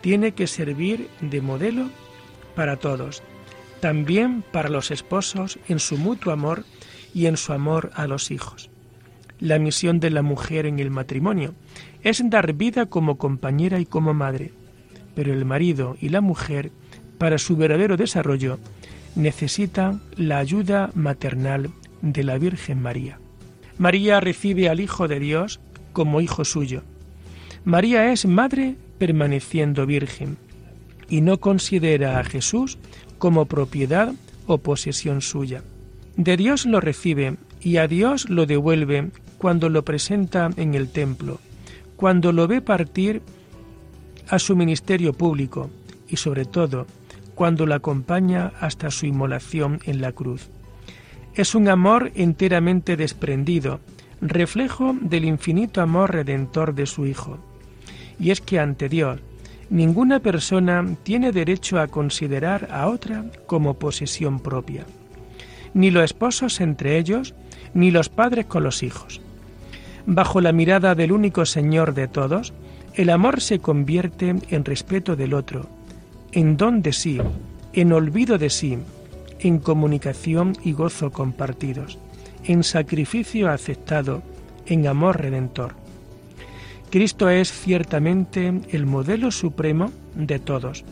tiene 0.00 0.32
que 0.32 0.46
servir 0.46 1.08
de 1.20 1.40
modelo 1.40 1.90
para 2.54 2.76
todos, 2.76 3.22
también 3.80 4.44
para 4.52 4.68
los 4.68 4.90
esposos 4.90 5.58
en 5.68 5.80
su 5.80 5.96
mutuo 5.96 6.32
amor 6.32 6.64
y 7.12 7.26
en 7.26 7.36
su 7.36 7.52
amor 7.52 7.90
a 7.94 8.06
los 8.06 8.30
hijos. 8.30 8.70
La 9.38 9.58
misión 9.58 10.00
de 10.00 10.10
la 10.10 10.22
mujer 10.22 10.66
en 10.66 10.78
el 10.78 10.90
matrimonio 10.90 11.54
es 12.02 12.22
dar 12.30 12.54
vida 12.54 12.86
como 12.86 13.18
compañera 13.18 13.78
y 13.78 13.86
como 13.86 14.14
madre, 14.14 14.52
pero 15.14 15.32
el 15.32 15.44
marido 15.44 15.96
y 16.00 16.08
la 16.08 16.20
mujer, 16.20 16.70
para 17.18 17.38
su 17.38 17.56
verdadero 17.56 17.96
desarrollo, 17.96 18.58
necesitan 19.14 20.00
la 20.16 20.38
ayuda 20.38 20.90
maternal 20.94 21.70
de 22.02 22.24
la 22.24 22.38
Virgen 22.38 22.80
María. 22.80 23.18
María 23.78 24.20
recibe 24.20 24.68
al 24.68 24.80
Hijo 24.80 25.08
de 25.08 25.20
Dios 25.20 25.60
como 25.92 26.20
hijo 26.20 26.44
suyo. 26.44 26.82
María 27.64 28.12
es 28.12 28.26
madre 28.26 28.76
permaneciendo 28.98 29.86
virgen 29.86 30.36
y 31.08 31.20
no 31.20 31.38
considera 31.40 32.18
a 32.18 32.24
Jesús 32.24 32.78
como 33.18 33.46
propiedad 33.46 34.14
o 34.46 34.58
posesión 34.58 35.20
suya. 35.20 35.62
De 36.16 36.36
Dios 36.36 36.64
lo 36.64 36.80
recibe 36.80 37.36
y 37.60 37.78
a 37.78 37.88
Dios 37.88 38.30
lo 38.30 38.46
devuelve 38.46 39.10
cuando 39.46 39.68
lo 39.68 39.84
presenta 39.84 40.50
en 40.56 40.74
el 40.74 40.88
templo, 40.88 41.38
cuando 41.94 42.32
lo 42.32 42.48
ve 42.48 42.60
partir 42.60 43.22
a 44.28 44.40
su 44.40 44.56
ministerio 44.56 45.12
público 45.12 45.70
y 46.08 46.16
sobre 46.16 46.46
todo 46.46 46.88
cuando 47.36 47.64
la 47.64 47.76
acompaña 47.76 48.54
hasta 48.58 48.90
su 48.90 49.06
inmolación 49.06 49.78
en 49.84 50.00
la 50.00 50.10
cruz. 50.10 50.48
Es 51.36 51.54
un 51.54 51.68
amor 51.68 52.10
enteramente 52.16 52.96
desprendido, 52.96 53.78
reflejo 54.20 54.96
del 55.00 55.24
infinito 55.24 55.80
amor 55.80 56.12
redentor 56.12 56.74
de 56.74 56.86
su 56.86 57.06
Hijo. 57.06 57.38
Y 58.18 58.32
es 58.32 58.40
que 58.40 58.58
ante 58.58 58.88
Dios, 58.88 59.20
ninguna 59.70 60.18
persona 60.18 60.84
tiene 61.04 61.30
derecho 61.30 61.78
a 61.78 61.86
considerar 61.86 62.66
a 62.72 62.88
otra 62.88 63.24
como 63.46 63.74
posesión 63.74 64.40
propia, 64.40 64.84
ni 65.72 65.92
los 65.92 66.02
esposos 66.02 66.60
entre 66.60 66.98
ellos, 66.98 67.36
ni 67.74 67.92
los 67.92 68.08
padres 68.08 68.46
con 68.46 68.64
los 68.64 68.82
hijos. 68.82 69.20
Bajo 70.06 70.40
la 70.40 70.52
mirada 70.52 70.94
del 70.94 71.10
único 71.10 71.44
Señor 71.44 71.92
de 71.92 72.06
todos, 72.06 72.52
el 72.94 73.10
amor 73.10 73.40
se 73.40 73.58
convierte 73.58 74.36
en 74.48 74.64
respeto 74.64 75.16
del 75.16 75.34
otro, 75.34 75.68
en 76.30 76.56
don 76.56 76.80
de 76.80 76.92
sí, 76.92 77.18
en 77.72 77.92
olvido 77.92 78.38
de 78.38 78.48
sí, 78.48 78.78
en 79.40 79.58
comunicación 79.58 80.56
y 80.62 80.72
gozo 80.72 81.10
compartidos, 81.10 81.98
en 82.44 82.62
sacrificio 82.62 83.50
aceptado, 83.50 84.22
en 84.66 84.86
amor 84.86 85.20
redentor. 85.20 85.74
Cristo 86.90 87.28
es 87.28 87.50
ciertamente 87.50 88.60
el 88.70 88.86
modelo 88.86 89.32
supremo 89.32 89.90
de 90.14 90.38
todos, 90.38 90.84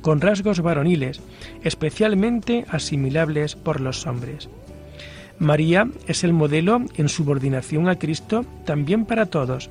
con 0.00 0.22
rasgos 0.22 0.60
varoniles, 0.60 1.20
especialmente 1.62 2.64
asimilables 2.70 3.54
por 3.54 3.82
los 3.82 4.06
hombres. 4.06 4.48
María 5.38 5.88
es 6.06 6.24
el 6.24 6.32
modelo 6.32 6.82
en 6.96 7.08
subordinación 7.08 7.88
a 7.88 7.98
Cristo 7.98 8.46
también 8.64 9.04
para 9.04 9.26
todos, 9.26 9.70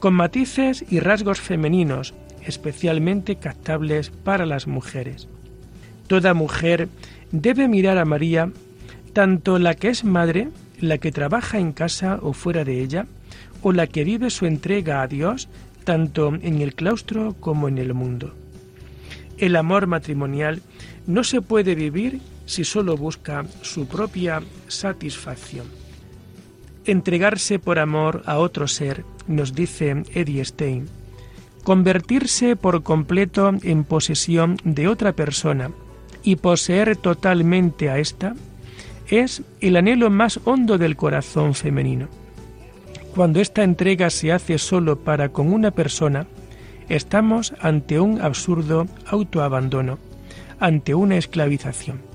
con 0.00 0.14
matices 0.14 0.84
y 0.90 1.00
rasgos 1.00 1.40
femeninos, 1.40 2.14
especialmente 2.44 3.36
captables 3.36 4.10
para 4.10 4.46
las 4.46 4.66
mujeres. 4.66 5.28
Toda 6.06 6.34
mujer 6.34 6.88
debe 7.32 7.68
mirar 7.68 7.98
a 7.98 8.04
María, 8.04 8.50
tanto 9.12 9.58
la 9.58 9.74
que 9.74 9.88
es 9.88 10.04
madre, 10.04 10.48
la 10.80 10.98
que 10.98 11.12
trabaja 11.12 11.58
en 11.58 11.72
casa 11.72 12.18
o 12.22 12.32
fuera 12.32 12.64
de 12.64 12.82
ella, 12.82 13.06
o 13.62 13.72
la 13.72 13.86
que 13.86 14.04
vive 14.04 14.30
su 14.30 14.46
entrega 14.46 15.02
a 15.02 15.06
Dios, 15.06 15.48
tanto 15.84 16.34
en 16.34 16.60
el 16.60 16.74
claustro 16.74 17.34
como 17.40 17.68
en 17.68 17.78
el 17.78 17.94
mundo. 17.94 18.34
El 19.38 19.56
amor 19.56 19.86
matrimonial 19.86 20.62
no 21.06 21.24
se 21.24 21.40
puede 21.40 21.74
vivir 21.74 22.20
si 22.46 22.64
solo 22.64 22.96
busca 22.96 23.44
su 23.62 23.86
propia 23.86 24.42
satisfacción. 24.68 25.66
Entregarse 26.86 27.58
por 27.58 27.78
amor 27.78 28.22
a 28.26 28.38
otro 28.38 28.68
ser, 28.68 29.04
nos 29.26 29.54
dice 29.54 30.04
Eddie 30.14 30.44
Stein, 30.44 30.88
convertirse 31.64 32.54
por 32.54 32.84
completo 32.84 33.52
en 33.62 33.84
posesión 33.84 34.56
de 34.64 34.86
otra 34.86 35.12
persona 35.12 35.72
y 36.22 36.36
poseer 36.36 36.96
totalmente 36.96 37.90
a 37.90 37.98
ésta 37.98 38.34
es 39.08 39.42
el 39.60 39.76
anhelo 39.76 40.10
más 40.10 40.40
hondo 40.44 40.78
del 40.78 40.96
corazón 40.96 41.54
femenino. 41.54 42.08
Cuando 43.14 43.40
esta 43.40 43.64
entrega 43.64 44.10
se 44.10 44.30
hace 44.30 44.58
solo 44.58 45.00
para 45.00 45.30
con 45.30 45.52
una 45.52 45.70
persona, 45.70 46.26
estamos 46.88 47.54
ante 47.60 47.98
un 47.98 48.20
absurdo 48.20 48.86
autoabandono, 49.06 49.98
ante 50.60 50.94
una 50.94 51.16
esclavización. 51.16 52.05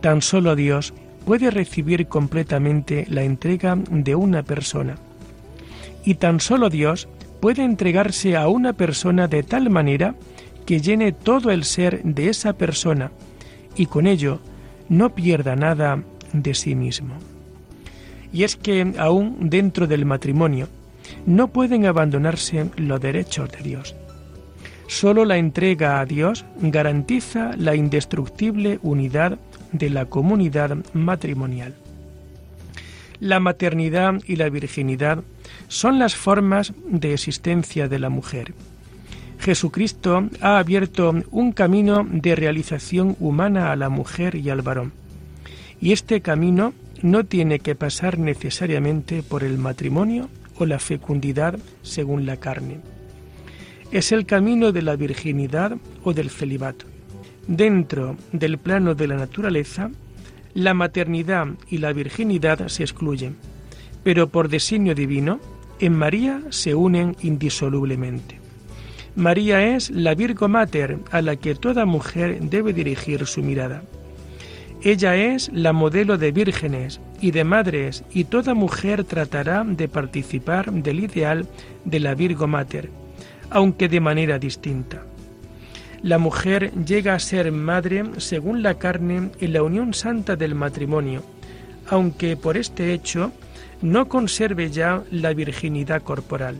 Tan 0.00 0.22
solo 0.22 0.56
Dios 0.56 0.94
puede 1.24 1.50
recibir 1.50 2.06
completamente 2.06 3.06
la 3.08 3.22
entrega 3.22 3.76
de 3.76 4.14
una 4.14 4.42
persona. 4.42 4.96
Y 6.04 6.14
tan 6.14 6.40
solo 6.40 6.70
Dios 6.70 7.08
puede 7.40 7.64
entregarse 7.64 8.36
a 8.36 8.48
una 8.48 8.72
persona 8.72 9.28
de 9.28 9.42
tal 9.42 9.70
manera 9.70 10.14
que 10.64 10.80
llene 10.80 11.12
todo 11.12 11.50
el 11.50 11.64
ser 11.64 12.02
de 12.02 12.28
esa 12.28 12.52
persona 12.54 13.12
y 13.76 13.86
con 13.86 14.06
ello 14.06 14.40
no 14.88 15.14
pierda 15.14 15.56
nada 15.56 16.02
de 16.32 16.54
sí 16.54 16.74
mismo. 16.74 17.14
Y 18.32 18.44
es 18.44 18.56
que 18.56 18.94
aún 18.98 19.50
dentro 19.50 19.86
del 19.86 20.06
matrimonio 20.06 20.68
no 21.26 21.48
pueden 21.48 21.86
abandonarse 21.86 22.70
los 22.76 23.00
derechos 23.00 23.50
de 23.50 23.62
Dios. 23.62 23.96
Solo 24.86 25.24
la 25.24 25.36
entrega 25.36 26.00
a 26.00 26.06
Dios 26.06 26.44
garantiza 26.60 27.52
la 27.56 27.74
indestructible 27.74 28.78
unidad 28.82 29.38
de 29.72 29.90
la 29.90 30.06
comunidad 30.06 30.76
matrimonial. 30.92 31.74
La 33.20 33.38
maternidad 33.38 34.14
y 34.26 34.36
la 34.36 34.48
virginidad 34.48 35.22
son 35.68 35.98
las 35.98 36.16
formas 36.16 36.72
de 36.88 37.12
existencia 37.12 37.88
de 37.88 37.98
la 37.98 38.08
mujer. 38.08 38.54
Jesucristo 39.38 40.28
ha 40.40 40.58
abierto 40.58 41.14
un 41.30 41.52
camino 41.52 42.06
de 42.10 42.34
realización 42.34 43.16
humana 43.20 43.72
a 43.72 43.76
la 43.76 43.88
mujer 43.88 44.34
y 44.34 44.50
al 44.50 44.62
varón. 44.62 44.92
Y 45.80 45.92
este 45.92 46.20
camino 46.20 46.74
no 47.02 47.24
tiene 47.24 47.60
que 47.60 47.74
pasar 47.74 48.18
necesariamente 48.18 49.22
por 49.22 49.44
el 49.44 49.56
matrimonio 49.56 50.28
o 50.58 50.66
la 50.66 50.78
fecundidad 50.78 51.58
según 51.82 52.26
la 52.26 52.36
carne. 52.36 52.80
Es 53.90 54.12
el 54.12 54.26
camino 54.26 54.72
de 54.72 54.82
la 54.82 54.96
virginidad 54.96 55.76
o 56.04 56.12
del 56.12 56.30
celibato. 56.30 56.86
Dentro 57.46 58.16
del 58.32 58.58
plano 58.58 58.94
de 58.94 59.08
la 59.08 59.16
naturaleza, 59.16 59.90
la 60.54 60.74
maternidad 60.74 61.48
y 61.68 61.78
la 61.78 61.92
virginidad 61.92 62.68
se 62.68 62.82
excluyen, 62.82 63.36
pero 64.02 64.28
por 64.28 64.48
designio 64.48 64.94
divino, 64.94 65.40
en 65.80 65.94
María 65.94 66.42
se 66.50 66.74
unen 66.74 67.16
indisolublemente. 67.22 68.38
María 69.16 69.74
es 69.74 69.90
la 69.90 70.14
Virgo 70.14 70.48
Mater 70.48 70.98
a 71.10 71.22
la 71.22 71.36
que 71.36 71.54
toda 71.54 71.84
mujer 71.84 72.40
debe 72.40 72.72
dirigir 72.72 73.26
su 73.26 73.42
mirada. 73.42 73.82
Ella 74.82 75.16
es 75.16 75.50
la 75.52 75.72
modelo 75.72 76.16
de 76.16 76.32
vírgenes 76.32 77.00
y 77.20 77.32
de 77.32 77.44
madres 77.44 78.04
y 78.12 78.24
toda 78.24 78.54
mujer 78.54 79.04
tratará 79.04 79.64
de 79.64 79.88
participar 79.88 80.72
del 80.72 81.00
ideal 81.00 81.46
de 81.84 82.00
la 82.00 82.14
Virgo 82.14 82.46
Mater, 82.46 82.88
aunque 83.50 83.88
de 83.88 84.00
manera 84.00 84.38
distinta. 84.38 85.02
La 86.02 86.18
mujer 86.18 86.72
llega 86.84 87.14
a 87.14 87.18
ser 87.18 87.52
madre 87.52 88.04
según 88.18 88.62
la 88.62 88.74
carne 88.74 89.30
en 89.38 89.52
la 89.52 89.62
unión 89.62 89.92
santa 89.92 90.34
del 90.34 90.54
matrimonio, 90.54 91.22
aunque 91.88 92.36
por 92.36 92.56
este 92.56 92.94
hecho 92.94 93.32
no 93.82 94.08
conserve 94.08 94.70
ya 94.70 95.02
la 95.10 95.34
virginidad 95.34 96.02
corporal. 96.02 96.56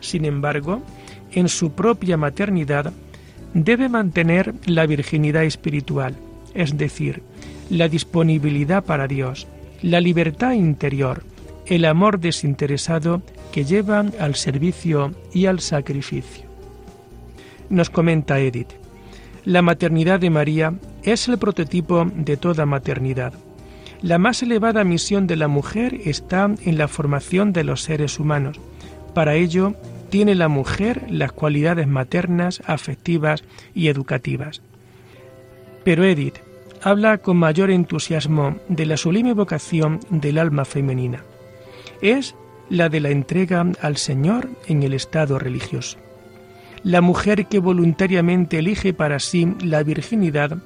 Sin 0.00 0.24
embargo, 0.24 0.82
en 1.32 1.48
su 1.48 1.72
propia 1.72 2.16
maternidad 2.16 2.92
debe 3.54 3.88
mantener 3.88 4.54
la 4.66 4.86
virginidad 4.86 5.44
espiritual, 5.44 6.14
es 6.54 6.76
decir, 6.76 7.22
la 7.70 7.88
disponibilidad 7.88 8.84
para 8.84 9.08
Dios, 9.08 9.48
la 9.82 10.00
libertad 10.00 10.52
interior, 10.52 11.24
el 11.66 11.84
amor 11.84 12.20
desinteresado 12.20 13.22
que 13.52 13.64
lleva 13.64 14.04
al 14.18 14.34
servicio 14.36 15.12
y 15.32 15.46
al 15.46 15.60
sacrificio. 15.60 16.49
Nos 17.70 17.88
comenta 17.88 18.40
Edith, 18.40 18.72
la 19.44 19.62
maternidad 19.62 20.18
de 20.18 20.28
María 20.28 20.74
es 21.04 21.28
el 21.28 21.38
prototipo 21.38 22.04
de 22.14 22.36
toda 22.36 22.66
maternidad. 22.66 23.32
La 24.02 24.18
más 24.18 24.42
elevada 24.42 24.82
misión 24.82 25.28
de 25.28 25.36
la 25.36 25.46
mujer 25.46 26.00
está 26.04 26.50
en 26.64 26.78
la 26.78 26.88
formación 26.88 27.52
de 27.52 27.62
los 27.62 27.82
seres 27.82 28.18
humanos. 28.18 28.58
Para 29.14 29.36
ello, 29.36 29.74
tiene 30.08 30.34
la 30.34 30.48
mujer 30.48 31.06
las 31.08 31.30
cualidades 31.30 31.86
maternas, 31.86 32.60
afectivas 32.66 33.44
y 33.72 33.86
educativas. 33.86 34.62
Pero 35.84 36.04
Edith 36.04 36.38
habla 36.82 37.18
con 37.18 37.36
mayor 37.36 37.70
entusiasmo 37.70 38.56
de 38.68 38.84
la 38.86 38.96
sublime 38.96 39.32
vocación 39.32 40.00
del 40.10 40.38
alma 40.38 40.64
femenina. 40.64 41.22
Es 42.02 42.34
la 42.68 42.88
de 42.88 42.98
la 42.98 43.10
entrega 43.10 43.64
al 43.80 43.96
Señor 43.96 44.48
en 44.66 44.82
el 44.82 44.92
estado 44.92 45.38
religioso. 45.38 45.98
La 46.82 47.00
mujer 47.02 47.46
que 47.46 47.58
voluntariamente 47.58 48.58
elige 48.58 48.94
para 48.94 49.18
sí 49.18 49.54
la 49.60 49.82
virginidad 49.82 50.58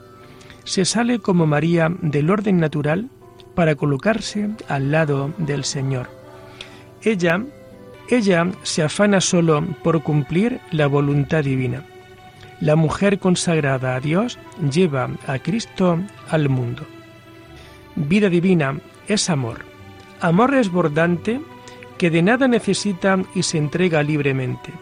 se 0.65 0.85
sale 0.85 1.19
como 1.19 1.47
María 1.47 1.91
del 2.01 2.31
orden 2.31 2.59
natural 2.59 3.11
para 3.55 3.75
colocarse 3.75 4.51
al 4.69 4.93
lado 4.93 5.33
del 5.39 5.65
Señor. 5.65 6.09
Ella, 7.03 7.43
ella 8.09 8.51
se 8.63 8.83
afana 8.83 9.21
solo 9.21 9.63
por 9.83 10.03
cumplir 10.03 10.61
la 10.71 10.87
voluntad 10.87 11.45
divina. 11.45 11.85
La 12.61 12.77
mujer 12.77 13.19
consagrada 13.19 13.97
a 13.97 14.01
Dios 14.01 14.39
lleva 14.73 15.11
a 15.27 15.39
Cristo 15.39 15.99
al 16.31 16.49
mundo. 16.49 16.87
Vida 17.97 18.29
divina 18.29 18.79
es 19.09 19.29
amor. 19.29 19.65
Amor 20.21 20.53
desbordante 20.53 21.41
que 21.99 22.11
de 22.11 22.23
nada 22.23 22.49
necesita 22.49 23.19
y 23.35 23.43
se 23.43 23.59
entrega 23.59 24.03
libremente. 24.03 24.73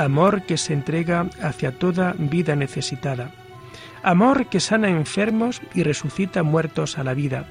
Amor 0.00 0.42
que 0.42 0.56
se 0.56 0.72
entrega 0.72 1.28
hacia 1.42 1.78
toda 1.78 2.14
vida 2.18 2.56
necesitada. 2.56 3.32
Amor 4.02 4.46
que 4.46 4.60
sana 4.60 4.88
enfermos 4.88 5.60
y 5.74 5.82
resucita 5.82 6.42
muertos 6.42 6.98
a 6.98 7.04
la 7.04 7.14
vida 7.14 7.46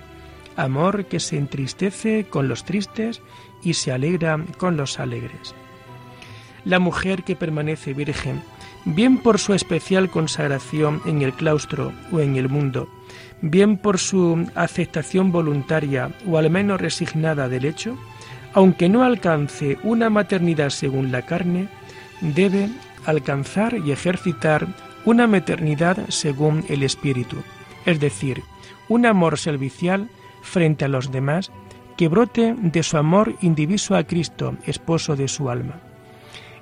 amor 0.60 1.06
que 1.06 1.20
se 1.20 1.38
entristece 1.38 2.26
con 2.30 2.48
los 2.48 2.64
tristes 2.66 3.22
y 3.64 3.74
se 3.74 3.92
alegra 3.92 4.44
con 4.58 4.78
los 4.78 5.00
alegres. 5.00 5.56
La 6.66 6.80
mujer 6.80 7.24
que 7.24 7.36
permanece 7.36 7.94
virgen, 7.94 8.42
bien 8.86 9.18
por 9.18 9.40
su 9.40 9.54
especial 9.54 10.10
consagración 10.10 11.02
en 11.06 11.22
el 11.22 11.34
claustro 11.34 11.94
o 12.12 12.20
en 12.20 12.36
el 12.36 12.50
mundo, 12.50 12.90
bien 13.42 13.78
por 13.78 13.98
su 13.98 14.46
aceptación 14.56 15.32
voluntaria 15.32 16.12
o 16.28 16.38
al 16.38 16.50
menos 16.50 16.82
resignada 16.82 17.48
del 17.48 17.66
hecho, 17.66 17.98
aunque 18.54 18.90
no 18.90 19.04
alcance 19.04 19.78
una 19.84 20.10
maternidad 20.10 20.70
según 20.70 21.12
la 21.12 21.22
carne, 21.22 21.70
debe 22.22 22.70
alcanzar 23.06 23.76
y 23.86 23.92
ejercitar 23.92 24.68
una 25.06 25.28
maternidad 25.28 25.98
según 26.10 26.66
el 26.70 26.84
espíritu, 26.84 27.38
es 27.86 28.00
decir, 28.00 28.44
un 28.88 29.06
amor 29.06 29.38
servicial 29.38 30.10
frente 30.42 30.86
a 30.86 30.90
los 30.90 31.12
demás 31.12 31.52
que 31.98 32.08
brote 32.08 32.56
de 32.58 32.84
su 32.84 32.98
amor 32.98 33.36
indiviso 33.42 33.96
a 33.96 34.04
Cristo, 34.04 34.56
esposo 34.66 35.16
de 35.16 35.28
su 35.28 35.50
alma. 35.50 35.82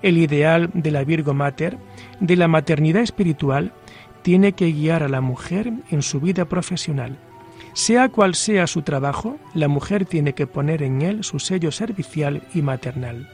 El 0.01 0.17
ideal 0.17 0.69
de 0.73 0.91
la 0.91 1.03
Virgo 1.03 1.33
Mater, 1.33 1.77
de 2.19 2.35
la 2.35 2.47
maternidad 2.47 3.01
espiritual, 3.01 3.73
tiene 4.21 4.53
que 4.53 4.71
guiar 4.71 5.03
a 5.03 5.09
la 5.09 5.21
mujer 5.21 5.71
en 5.89 6.01
su 6.01 6.19
vida 6.19 6.45
profesional. 6.45 7.17
Sea 7.73 8.09
cual 8.09 8.33
sea 8.33 8.65
su 8.65 8.81
trabajo, 8.81 9.37
la 9.53 9.67
mujer 9.67 10.05
tiene 10.05 10.33
que 10.33 10.47
poner 10.47 10.81
en 10.81 11.01
él 11.01 11.23
su 11.23 11.39
sello 11.39 11.71
servicial 11.71 12.41
y 12.53 12.63
maternal. 12.63 13.29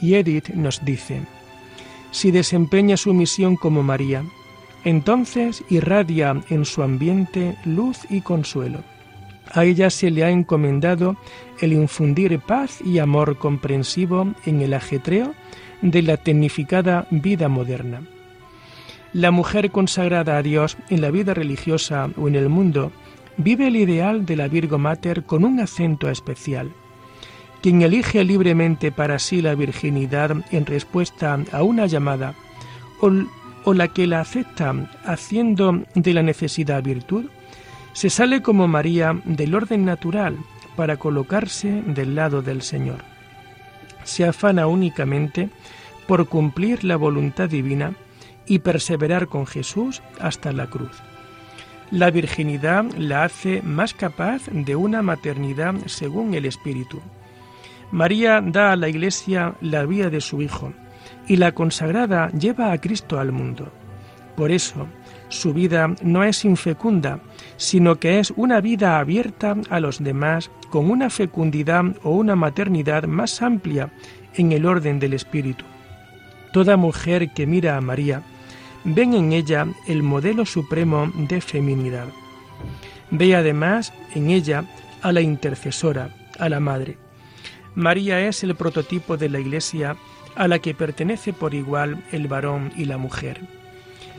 Y 0.00 0.14
Edith 0.14 0.48
nos 0.50 0.84
dice, 0.84 1.22
si 2.10 2.30
desempeña 2.30 2.96
su 2.96 3.14
misión 3.14 3.56
como 3.56 3.82
María, 3.82 4.24
entonces 4.84 5.64
irradia 5.68 6.40
en 6.48 6.64
su 6.64 6.82
ambiente 6.82 7.56
luz 7.64 7.98
y 8.08 8.20
consuelo 8.20 8.84
a 9.52 9.64
ella 9.64 9.90
se 9.90 10.10
le 10.10 10.24
ha 10.24 10.30
encomendado 10.30 11.16
el 11.60 11.72
infundir 11.72 12.38
paz 12.40 12.80
y 12.84 12.98
amor 12.98 13.38
comprensivo 13.38 14.34
en 14.44 14.60
el 14.60 14.74
ajetreo 14.74 15.34
de 15.82 16.02
la 16.02 16.16
tecnificada 16.16 17.06
vida 17.10 17.48
moderna. 17.48 18.02
La 19.12 19.30
mujer 19.30 19.70
consagrada 19.70 20.36
a 20.36 20.42
Dios 20.42 20.76
en 20.90 21.00
la 21.00 21.10
vida 21.10 21.32
religiosa 21.32 22.10
o 22.16 22.28
en 22.28 22.34
el 22.34 22.48
mundo 22.48 22.92
vive 23.36 23.68
el 23.68 23.76
ideal 23.76 24.26
de 24.26 24.36
la 24.36 24.48
Virgo 24.48 24.78
Mater 24.78 25.24
con 25.24 25.44
un 25.44 25.60
acento 25.60 26.10
especial. 26.10 26.72
Quien 27.62 27.82
elige 27.82 28.22
libremente 28.24 28.92
para 28.92 29.18
sí 29.18 29.42
la 29.42 29.54
virginidad 29.54 30.36
en 30.50 30.66
respuesta 30.66 31.38
a 31.52 31.62
una 31.62 31.86
llamada 31.86 32.34
o, 33.00 33.10
o 33.64 33.74
la 33.74 33.88
que 33.88 34.06
la 34.06 34.20
acepta 34.20 34.74
haciendo 35.04 35.82
de 35.94 36.14
la 36.14 36.22
necesidad 36.22 36.82
virtud, 36.82 37.26
se 37.92 38.10
sale 38.10 38.42
como 38.42 38.68
María 38.68 39.20
del 39.24 39.54
orden 39.54 39.84
natural 39.84 40.36
para 40.76 40.98
colocarse 40.98 41.82
del 41.86 42.14
lado 42.14 42.42
del 42.42 42.62
Señor. 42.62 42.98
Se 44.04 44.24
afana 44.24 44.66
únicamente 44.66 45.48
por 46.06 46.28
cumplir 46.28 46.84
la 46.84 46.96
voluntad 46.96 47.48
divina 47.48 47.94
y 48.46 48.60
perseverar 48.60 49.28
con 49.28 49.46
Jesús 49.46 50.02
hasta 50.20 50.52
la 50.52 50.68
cruz. 50.68 51.02
La 51.90 52.10
virginidad 52.10 52.84
la 52.96 53.24
hace 53.24 53.62
más 53.62 53.94
capaz 53.94 54.42
de 54.50 54.76
una 54.76 55.02
maternidad 55.02 55.74
según 55.86 56.34
el 56.34 56.44
Espíritu. 56.44 57.00
María 57.90 58.40
da 58.40 58.72
a 58.72 58.76
la 58.76 58.88
Iglesia 58.88 59.54
la 59.60 59.84
vida 59.86 60.10
de 60.10 60.20
su 60.20 60.42
Hijo 60.42 60.72
y 61.28 61.36
la 61.36 61.52
consagrada 61.52 62.30
lleva 62.30 62.72
a 62.72 62.78
Cristo 62.78 63.18
al 63.18 63.32
mundo. 63.32 63.72
Por 64.36 64.50
eso, 64.50 64.86
su 65.28 65.54
vida 65.54 65.94
no 66.02 66.22
es 66.24 66.44
infecunda, 66.44 67.20
sino 67.56 67.96
que 67.96 68.18
es 68.18 68.32
una 68.36 68.60
vida 68.60 68.98
abierta 68.98 69.56
a 69.70 69.80
los 69.80 70.02
demás 70.02 70.50
con 70.70 70.90
una 70.90 71.10
fecundidad 71.10 71.84
o 72.02 72.10
una 72.10 72.36
maternidad 72.36 73.04
más 73.04 73.40
amplia 73.40 73.90
en 74.34 74.52
el 74.52 74.66
orden 74.66 74.98
del 74.98 75.14
Espíritu. 75.14 75.64
Toda 76.52 76.76
mujer 76.76 77.32
que 77.32 77.46
mira 77.46 77.76
a 77.76 77.80
María 77.80 78.22
ven 78.84 79.14
en 79.14 79.32
ella 79.32 79.66
el 79.88 80.02
modelo 80.02 80.44
supremo 80.44 81.10
de 81.16 81.40
feminidad. 81.40 82.06
Ve 83.10 83.34
además 83.34 83.92
en 84.14 84.30
ella 84.30 84.64
a 85.02 85.12
la 85.12 85.22
intercesora, 85.22 86.10
a 86.38 86.48
la 86.48 86.60
Madre. 86.60 87.05
María 87.76 88.26
es 88.26 88.42
el 88.42 88.54
prototipo 88.54 89.18
de 89.18 89.28
la 89.28 89.38
Iglesia 89.38 89.96
a 90.34 90.48
la 90.48 90.60
que 90.60 90.74
pertenece 90.74 91.34
por 91.34 91.52
igual 91.52 92.02
el 92.10 92.26
varón 92.26 92.72
y 92.74 92.86
la 92.86 92.96
mujer. 92.96 93.42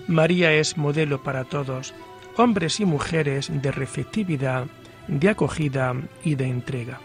María 0.07 0.53
es 0.53 0.77
modelo 0.77 1.23
para 1.23 1.43
todos, 1.43 1.95
hombres 2.37 2.79
y 2.79 2.85
mujeres 2.85 3.49
de 3.51 3.71
receptividad, 3.71 4.67
de 5.07 5.29
acogida 5.29 5.95
y 6.23 6.35
de 6.35 6.45
entrega. 6.45 7.01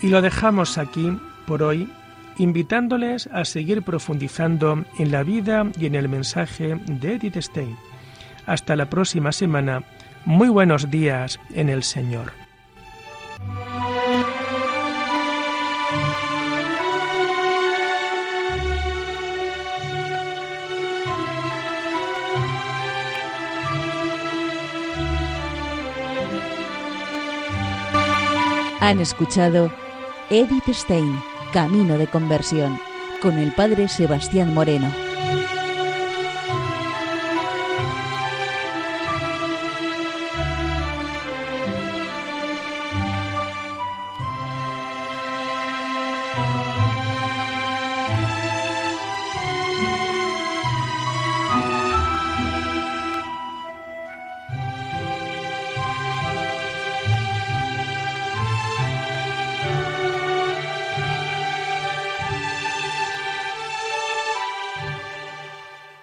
Y 0.00 0.08
lo 0.10 0.22
dejamos 0.22 0.78
aquí 0.78 1.10
por 1.44 1.64
hoy, 1.64 1.90
invitándoles 2.38 3.26
a 3.32 3.44
seguir 3.44 3.82
profundizando 3.82 4.84
en 5.00 5.10
la 5.10 5.24
vida 5.24 5.66
y 5.76 5.86
en 5.86 5.96
el 5.96 6.08
mensaje 6.08 6.76
de 6.86 7.14
Edith 7.14 7.38
Stein. 7.38 7.76
Hasta 8.46 8.76
la 8.76 8.88
próxima 8.88 9.32
semana. 9.32 9.82
Muy 10.24 10.48
buenos 10.48 10.90
días 10.90 11.40
en 11.54 11.68
el 11.68 11.82
Señor. 11.82 12.32
Han 28.80 29.00
escuchado 29.00 29.72
Edith 30.30 30.68
Stein, 30.68 31.20
Camino 31.52 31.98
de 31.98 32.06
Conversión 32.06 32.78
con 33.20 33.38
el 33.38 33.52
Padre 33.52 33.88
Sebastián 33.88 34.54
Moreno. 34.54 35.05